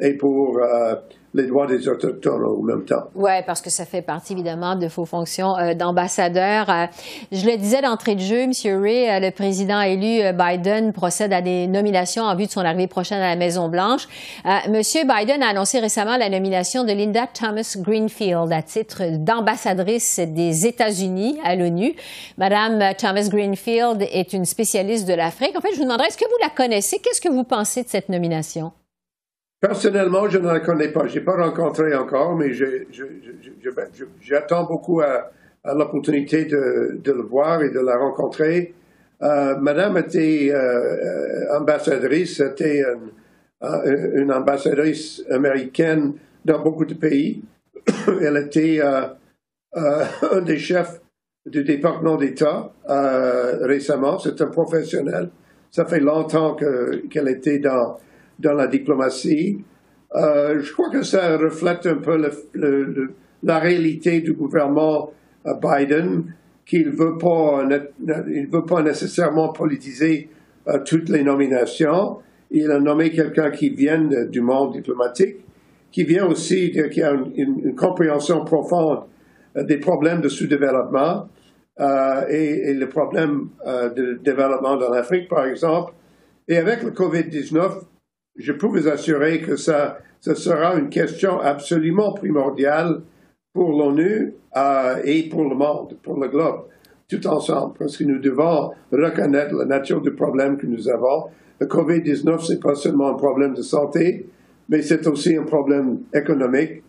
et 0.01 0.13
pour 0.13 0.57
euh, 0.57 0.95
les 1.37 1.45
droits 1.45 1.67
des 1.67 1.87
Autochtones 1.87 2.43
en 2.43 2.63
même 2.63 2.83
temps. 2.85 3.09
Oui, 3.15 3.31
parce 3.45 3.61
que 3.61 3.69
ça 3.69 3.85
fait 3.85 4.01
partie 4.01 4.33
évidemment 4.33 4.75
de 4.75 4.87
vos 4.87 5.05
fonctions 5.05 5.57
euh, 5.57 5.73
d'ambassadeur. 5.73 6.69
Euh, 6.69 6.85
je 7.31 7.45
le 7.45 7.57
disais 7.57 7.81
d'entrée 7.81 8.15
de 8.15 8.21
jeu, 8.21 8.41
M. 8.41 8.51
Ray, 8.81 9.07
euh, 9.07 9.19
le 9.19 9.31
président 9.31 9.81
élu 9.81 10.21
Biden 10.33 10.93
procède 10.93 11.31
à 11.33 11.41
des 11.41 11.67
nominations 11.67 12.23
en 12.23 12.35
vue 12.35 12.47
de 12.47 12.51
son 12.51 12.61
arrivée 12.61 12.87
prochaine 12.87 13.19
à 13.19 13.29
la 13.29 13.35
Maison-Blanche. 13.35 14.07
M. 14.45 14.81
Biden 14.83 15.43
a 15.43 15.49
annoncé 15.49 15.79
récemment 15.79 16.17
la 16.17 16.29
nomination 16.29 16.83
de 16.83 16.91
Linda 16.91 17.27
Thomas 17.31 17.75
Greenfield 17.79 18.51
à 18.51 18.61
titre 18.61 19.03
d'ambassadrice 19.17 20.19
des 20.19 20.65
États-Unis 20.65 21.39
à 21.43 21.55
l'ONU. 21.55 21.93
Madame 22.37 22.93
Thomas 22.97 23.27
Greenfield 23.29 24.01
est 24.11 24.33
une 24.33 24.45
spécialiste 24.45 25.07
de 25.07 25.13
l'Afrique. 25.13 25.55
En 25.55 25.61
fait, 25.61 25.71
je 25.73 25.77
vous 25.77 25.83
demanderais, 25.83 26.07
est-ce 26.07 26.17
que 26.17 26.25
vous 26.25 26.41
la 26.41 26.49
connaissez? 26.49 26.99
Qu'est-ce 26.99 27.21
que 27.21 27.29
vous 27.29 27.43
pensez 27.43 27.83
de 27.83 27.89
cette 27.89 28.09
nomination? 28.09 28.71
Personnellement, 29.59 30.29
je 30.29 30.37
ne 30.37 30.47
la 30.47 30.59
connais 30.59 30.89
pas. 30.89 31.07
Je 31.07 31.17
n'ai 31.17 31.25
pas 31.25 31.35
rencontré 31.35 31.95
encore, 31.95 32.35
mais 32.35 32.51
j'attends 34.21 34.65
beaucoup 34.65 35.01
à, 35.01 35.31
l'opportunité 35.65 36.45
de, 36.45 37.01
le 37.03 37.23
voir 37.23 37.63
et 37.63 37.69
de 37.69 37.79
la 37.79 37.97
rencontrer. 37.97 38.75
Euh, 39.23 39.57
Madame 39.57 39.97
était 39.97 40.49
euh, 40.51 40.57
euh, 40.59 41.57
ambassadrice, 41.57 42.39
était 42.39 42.83
une, 43.61 44.31
ambassadrice 44.31 45.23
américaine 45.31 46.13
dans 46.45 46.59
beaucoup 46.61 46.85
de 46.85 46.93
pays. 46.93 47.43
Elle 48.21 48.37
était 48.37 48.79
un 48.81 50.41
des 50.41 50.59
chefs 50.59 51.01
du 51.47 51.63
département 51.63 52.17
d'État 52.17 52.71
récemment. 52.87 54.19
C'est 54.19 54.39
un 54.39 54.47
professionnel. 54.47 55.29
Ça 55.71 55.85
fait 55.85 55.99
longtemps 55.99 56.55
qu'elle 57.09 57.27
était 57.27 57.57
dans 57.57 57.97
dans 58.39 58.53
la 58.53 58.67
diplomatie. 58.67 59.63
Euh, 60.15 60.59
je 60.61 60.71
crois 60.73 60.89
que 60.89 61.01
ça 61.03 61.37
reflète 61.37 61.85
un 61.85 61.95
peu 61.95 62.17
le, 62.53 63.13
la 63.43 63.59
réalité 63.59 64.21
du 64.21 64.33
gouvernement 64.33 65.11
euh, 65.45 65.53
Biden, 65.55 66.33
qu'il 66.65 66.89
veut 66.89 67.17
pas, 67.17 67.67
il 68.27 68.47
veut 68.47 68.65
pas 68.65 68.81
nécessairement 68.81 69.49
politiser 69.49 70.29
euh, 70.67 70.79
toutes 70.85 71.09
les 71.09 71.23
nominations. 71.23 72.17
Il 72.51 72.71
a 72.71 72.79
nommé 72.79 73.11
quelqu'un 73.11 73.51
qui 73.51 73.69
vient 73.69 74.01
du 74.29 74.41
monde 74.41 74.73
diplomatique, 74.73 75.37
qui 75.91 76.03
vient 76.03 76.25
aussi, 76.25 76.71
qui 76.91 77.01
a 77.01 77.11
une, 77.35 77.75
compréhension 77.75 78.45
profonde 78.45 79.03
des 79.55 79.77
problèmes 79.77 80.21
de 80.21 80.29
sous-développement 80.29 81.27
et, 82.29 82.69
et 82.69 82.73
les 82.73 82.85
problèmes 82.85 83.49
de 83.65 84.19
développement 84.23 84.77
dans 84.77 84.89
l'Afrique, 84.89 85.27
par 85.27 85.45
exemple. 85.45 85.93
Et 86.47 86.57
avec 86.57 86.83
le 86.83 86.91
COVID-19, 86.91 87.81
je 88.37 88.51
peux 88.51 88.67
vous 88.67 88.87
assurer 88.87 89.41
que 89.41 89.55
ça, 89.55 89.99
ce 90.19 90.33
sera 90.35 90.75
une 90.75 90.89
question 90.89 91.39
absolument 91.39 92.13
primordiale 92.13 93.01
pour 93.53 93.71
l'ONU 93.71 94.33
euh, 94.55 94.95
et 95.03 95.23
pour 95.29 95.43
le 95.49 95.55
monde, 95.55 95.97
pour 96.03 96.19
le 96.19 96.27
globe, 96.27 96.65
tout 97.09 97.25
ensemble, 97.27 97.73
parce 97.79 97.97
que 97.97 98.03
nous 98.03 98.19
devons 98.19 98.71
reconnaître 98.91 99.55
la 99.55 99.65
nature 99.65 100.01
du 100.01 100.11
problème 100.11 100.57
que 100.57 100.67
nous 100.67 100.89
avons. 100.89 101.25
Le 101.59 101.65
COVID-19, 101.65 102.45
c'est 102.45 102.59
pas 102.59 102.75
seulement 102.75 103.09
un 103.09 103.15
problème 103.15 103.53
de 103.53 103.61
santé, 103.61 104.27
mais 104.69 104.81
c'est 104.81 105.07
aussi 105.07 105.35
un 105.35 105.43
problème 105.43 106.01
économique, 106.13 106.83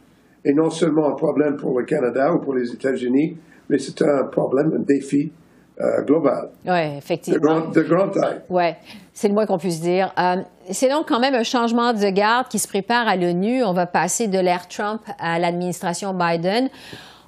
et 0.44 0.52
non 0.52 0.70
seulement 0.70 1.08
un 1.08 1.14
problème 1.14 1.56
pour 1.56 1.78
le 1.78 1.84
Canada 1.84 2.34
ou 2.34 2.38
pour 2.38 2.54
les 2.54 2.70
États-Unis, 2.72 3.37
mais 3.70 3.78
c'est 3.78 4.02
un 4.02 4.24
problème, 4.24 4.72
un 4.76 4.80
défi 4.80 5.32
euh, 5.80 6.02
global. 6.02 6.50
Oui, 6.66 6.96
effectivement. 6.96 7.60
De, 7.60 7.82
grande 7.82 8.12
taille. 8.12 8.40
Oui, 8.48 8.64
c'est 9.12 9.28
le 9.28 9.34
moins 9.34 9.46
qu'on 9.46 9.58
puisse 9.58 9.80
dire. 9.80 10.12
Euh, 10.18 10.36
c'est 10.70 10.88
donc 10.88 11.08
quand 11.08 11.20
même 11.20 11.34
un 11.34 11.44
changement 11.44 11.92
de 11.92 12.08
garde 12.10 12.48
qui 12.48 12.58
se 12.58 12.66
prépare 12.66 13.06
à 13.06 13.16
l'ONU. 13.16 13.62
On 13.62 13.72
va 13.72 13.86
passer 13.86 14.26
de 14.26 14.38
l'ère 14.38 14.66
Trump 14.66 15.02
à 15.20 15.38
l'administration 15.38 16.14
Biden. 16.14 16.68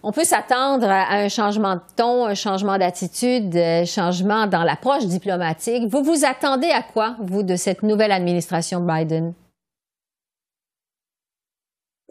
On 0.03 0.13
peut 0.13 0.25
s'attendre 0.25 0.89
à 0.89 1.15
un 1.17 1.29
changement 1.29 1.75
de 1.75 1.81
ton, 1.95 2.25
un 2.27 2.35
changement 2.35 2.79
d'attitude, 2.79 3.55
un 3.57 3.85
changement 3.85 4.47
dans 4.47 4.65
l'approche 4.65 5.07
diplomatique. 5.07 5.89
Vous 5.89 6.03
vous 6.03 6.25
attendez 6.25 6.71
à 6.71 6.83
quoi, 6.83 7.17
vous, 7.21 7.43
de 7.43 7.55
cette 7.57 7.83
nouvelle 7.83 8.13
administration 8.13 8.81
Biden? 8.81 9.35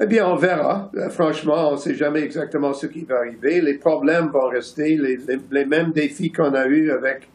Eh 0.01 0.05
bien, 0.05 0.29
on 0.29 0.37
verra. 0.37 0.89
Euh, 0.95 1.09
franchement, 1.09 1.69
on 1.69 1.71
ne 1.73 1.77
sait 1.77 1.93
jamais 1.93 2.21
exactement 2.21 2.71
ce 2.71 2.87
qui 2.87 3.03
va 3.03 3.17
arriver. 3.17 3.59
Les 3.59 3.73
problèmes 3.73 4.29
vont 4.29 4.47
rester 4.47 4.97
les, 4.97 5.65
mêmes 5.65 5.91
défis 5.91 6.31
qu'on 6.31 6.53
a 6.53 6.67
eus 6.67 6.89
avec, 6.89 7.27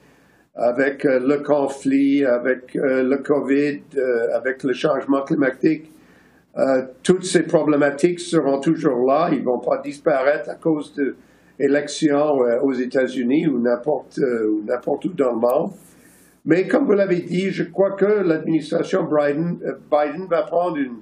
avec 0.54 1.04
euh, 1.04 1.20
le 1.20 1.42
conflit, 1.42 2.24
avec 2.24 2.74
euh, 2.74 3.02
le 3.02 3.18
COVID, 3.18 3.82
avec 4.32 4.62
le 4.62 4.72
changement 4.72 5.22
climatique. 5.22 5.90
toutes 7.02 7.26
ces 7.26 7.42
problématiques 7.42 8.20
seront 8.20 8.60
toujours 8.60 9.04
là. 9.06 9.28
Ils 9.30 9.40
ne 9.40 9.44
vont 9.44 9.58
pas 9.58 9.82
disparaître 9.84 10.48
à 10.48 10.54
cause 10.54 10.94
d'élections 11.58 12.38
aux 12.62 12.72
États-Unis 12.72 13.46
ou 13.48 13.58
n'importe 13.58 14.18
où 14.18 15.12
dans 15.14 15.32
le 15.32 15.38
monde. 15.38 15.72
Mais 16.46 16.66
comme 16.68 16.86
vous 16.86 16.92
l'avez 16.92 17.20
dit, 17.20 17.50
je 17.50 17.64
crois 17.64 17.92
que 17.92 18.04
l'administration 18.04 19.02
Biden 19.02 20.26
va 20.30 20.42
prendre 20.44 20.76
une 20.76 20.98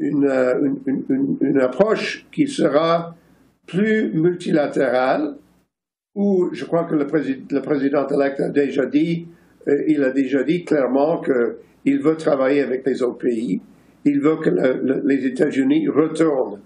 euh, 0.00 0.70
une, 0.86 1.04
une, 1.08 1.36
une, 1.40 1.60
approche 1.60 2.26
qui 2.32 2.48
sera 2.48 3.14
plus 3.66 4.10
multilatérale, 4.14 5.36
où 6.14 6.48
je 6.52 6.64
crois 6.64 6.84
que 6.84 6.94
le, 6.94 7.06
président, 7.06 7.44
le 7.50 7.60
président 7.60 8.06
élect 8.08 8.40
a 8.40 8.48
déjà 8.48 8.86
dit, 8.86 9.28
euh, 9.68 9.84
il 9.86 10.02
a 10.02 10.10
déjà 10.10 10.42
dit 10.44 10.64
clairement 10.64 11.20
qu'il 11.20 12.00
veut 12.00 12.16
travailler 12.16 12.62
avec 12.62 12.86
les 12.86 13.02
autres 13.02 13.18
pays. 13.18 13.60
Il 14.04 14.20
veut 14.20 14.36
que 14.36 14.50
les 15.06 15.26
États-Unis 15.26 15.88
retournent 15.88 16.60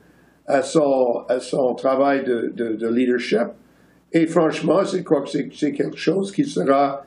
à 0.46 0.62
son, 0.62 1.24
à 1.28 1.40
son 1.40 1.74
travail 1.74 2.24
de, 2.24 2.52
de, 2.54 2.88
leadership. 2.88 3.48
Et 4.12 4.26
franchement, 4.26 4.84
c'est 4.84 5.02
quoi 5.02 5.24
c'est 5.26 5.72
quelque 5.72 5.96
chose 5.96 6.32
qui 6.32 6.44
sera 6.44 7.04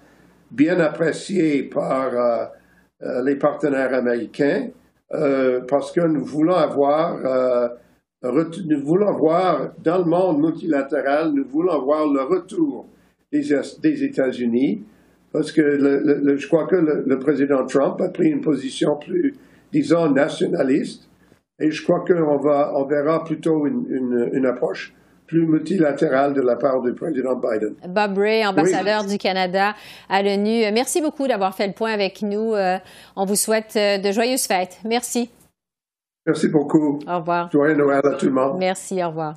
bien 0.52 0.80
apprécié 0.80 1.64
par 1.64 2.14
euh, 2.14 3.24
les 3.24 3.38
partenaires 3.38 3.94
américains 3.94 4.68
euh, 5.14 5.62
parce 5.68 5.92
que 5.92 6.02
nous 6.02 6.24
voulons 6.24 6.56
avoir, 6.56 7.18
euh, 7.26 7.70
nous 8.24 8.82
voulons 8.84 9.14
voir 9.14 9.72
dans 9.84 9.98
le 10.00 10.06
monde 10.06 10.42
multilatéral, 10.42 11.32
nous 11.34 11.46
voulons 11.46 11.82
voir 11.84 12.08
le 12.08 12.22
retour 12.22 12.88
des, 13.32 14.04
États-Unis, 14.04 14.84
parce 15.32 15.52
que 15.52 15.62
le, 15.62 16.38
je 16.38 16.48
crois 16.48 16.68
que 16.68 16.76
le, 16.76 17.20
président 17.20 17.66
Trump 17.66 18.02
a 18.02 18.10
pris 18.10 18.30
une 18.30 18.42
position 18.42 18.98
plus, 18.98 19.36
disons, 19.72 20.10
nationaliste, 20.12 21.10
et 21.60 21.72
je 21.72 21.84
crois 21.84 22.04
qu'on 22.06 22.40
on 22.40 22.86
verra 22.86 23.24
plutôt 23.24 23.66
une 23.68 24.46
approche 24.46 24.94
plus 25.30 25.46
multilatéral 25.46 26.34
de 26.34 26.42
la 26.42 26.56
part 26.56 26.82
du 26.82 26.94
président 26.94 27.36
Biden. 27.36 27.76
Bob 27.88 28.18
Ray, 28.18 28.46
ambassadeur 28.46 29.06
du 29.06 29.18
Canada 29.18 29.76
à 30.10 30.24
l'ONU, 30.24 30.64
merci 30.74 31.02
beaucoup 31.02 31.28
d'avoir 31.28 31.54
fait 31.56 31.68
le 31.68 31.74
point 31.74 31.94
avec 31.94 32.24
nous. 32.24 32.56
Euh, 32.56 32.78
on 33.16 33.26
vous 33.26 33.36
souhaite 33.36 33.74
euh, 33.76 34.00
de 34.00 34.12
joyeuses 34.12 34.48
fêtes. 34.48 34.80
Merci. 34.84 35.30
Merci 36.26 36.48
beaucoup. 36.50 37.00
Au 37.08 37.18
revoir. 37.20 37.50
Joyeux 37.52 37.76
Noël 37.76 38.02
à 38.04 38.16
tout 38.16 38.26
le 38.26 38.32
monde. 38.32 38.58
Merci, 38.58 39.04
au 39.04 39.10
revoir. 39.10 39.36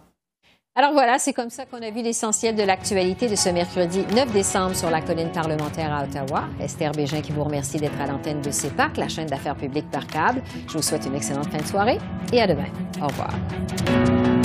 Alors 0.74 0.92
voilà, 0.92 1.18
c'est 1.18 1.34
comme 1.34 1.50
ça 1.50 1.66
qu'on 1.66 1.82
a 1.82 1.90
vu 1.90 2.00
l'essentiel 2.00 2.56
de 2.56 2.62
l'actualité 2.62 3.28
de 3.28 3.36
ce 3.36 3.50
mercredi 3.50 4.06
9 4.14 4.32
décembre 4.32 4.74
sur 4.74 4.88
la 4.88 5.02
colline 5.02 5.30
parlementaire 5.30 5.92
à 5.92 6.04
Ottawa. 6.04 6.44
Esther 6.58 6.92
Bégin 6.92 7.20
qui 7.20 7.32
vous 7.32 7.44
remercie 7.44 7.76
d'être 7.76 8.00
à 8.00 8.06
l'antenne 8.06 8.40
de 8.40 8.50
CEPAC, 8.50 8.96
la 8.96 9.08
chaîne 9.08 9.26
d'affaires 9.26 9.56
publiques 9.56 9.90
par 9.90 10.06
câble. 10.06 10.40
Je 10.68 10.72
vous 10.72 10.82
souhaite 10.82 11.04
une 11.04 11.14
excellente 11.14 11.50
fin 11.50 11.58
de 11.58 11.66
soirée 11.66 11.98
et 12.32 12.40
à 12.40 12.46
demain. 12.46 12.68
Au 13.02 13.08
revoir. 13.08 14.41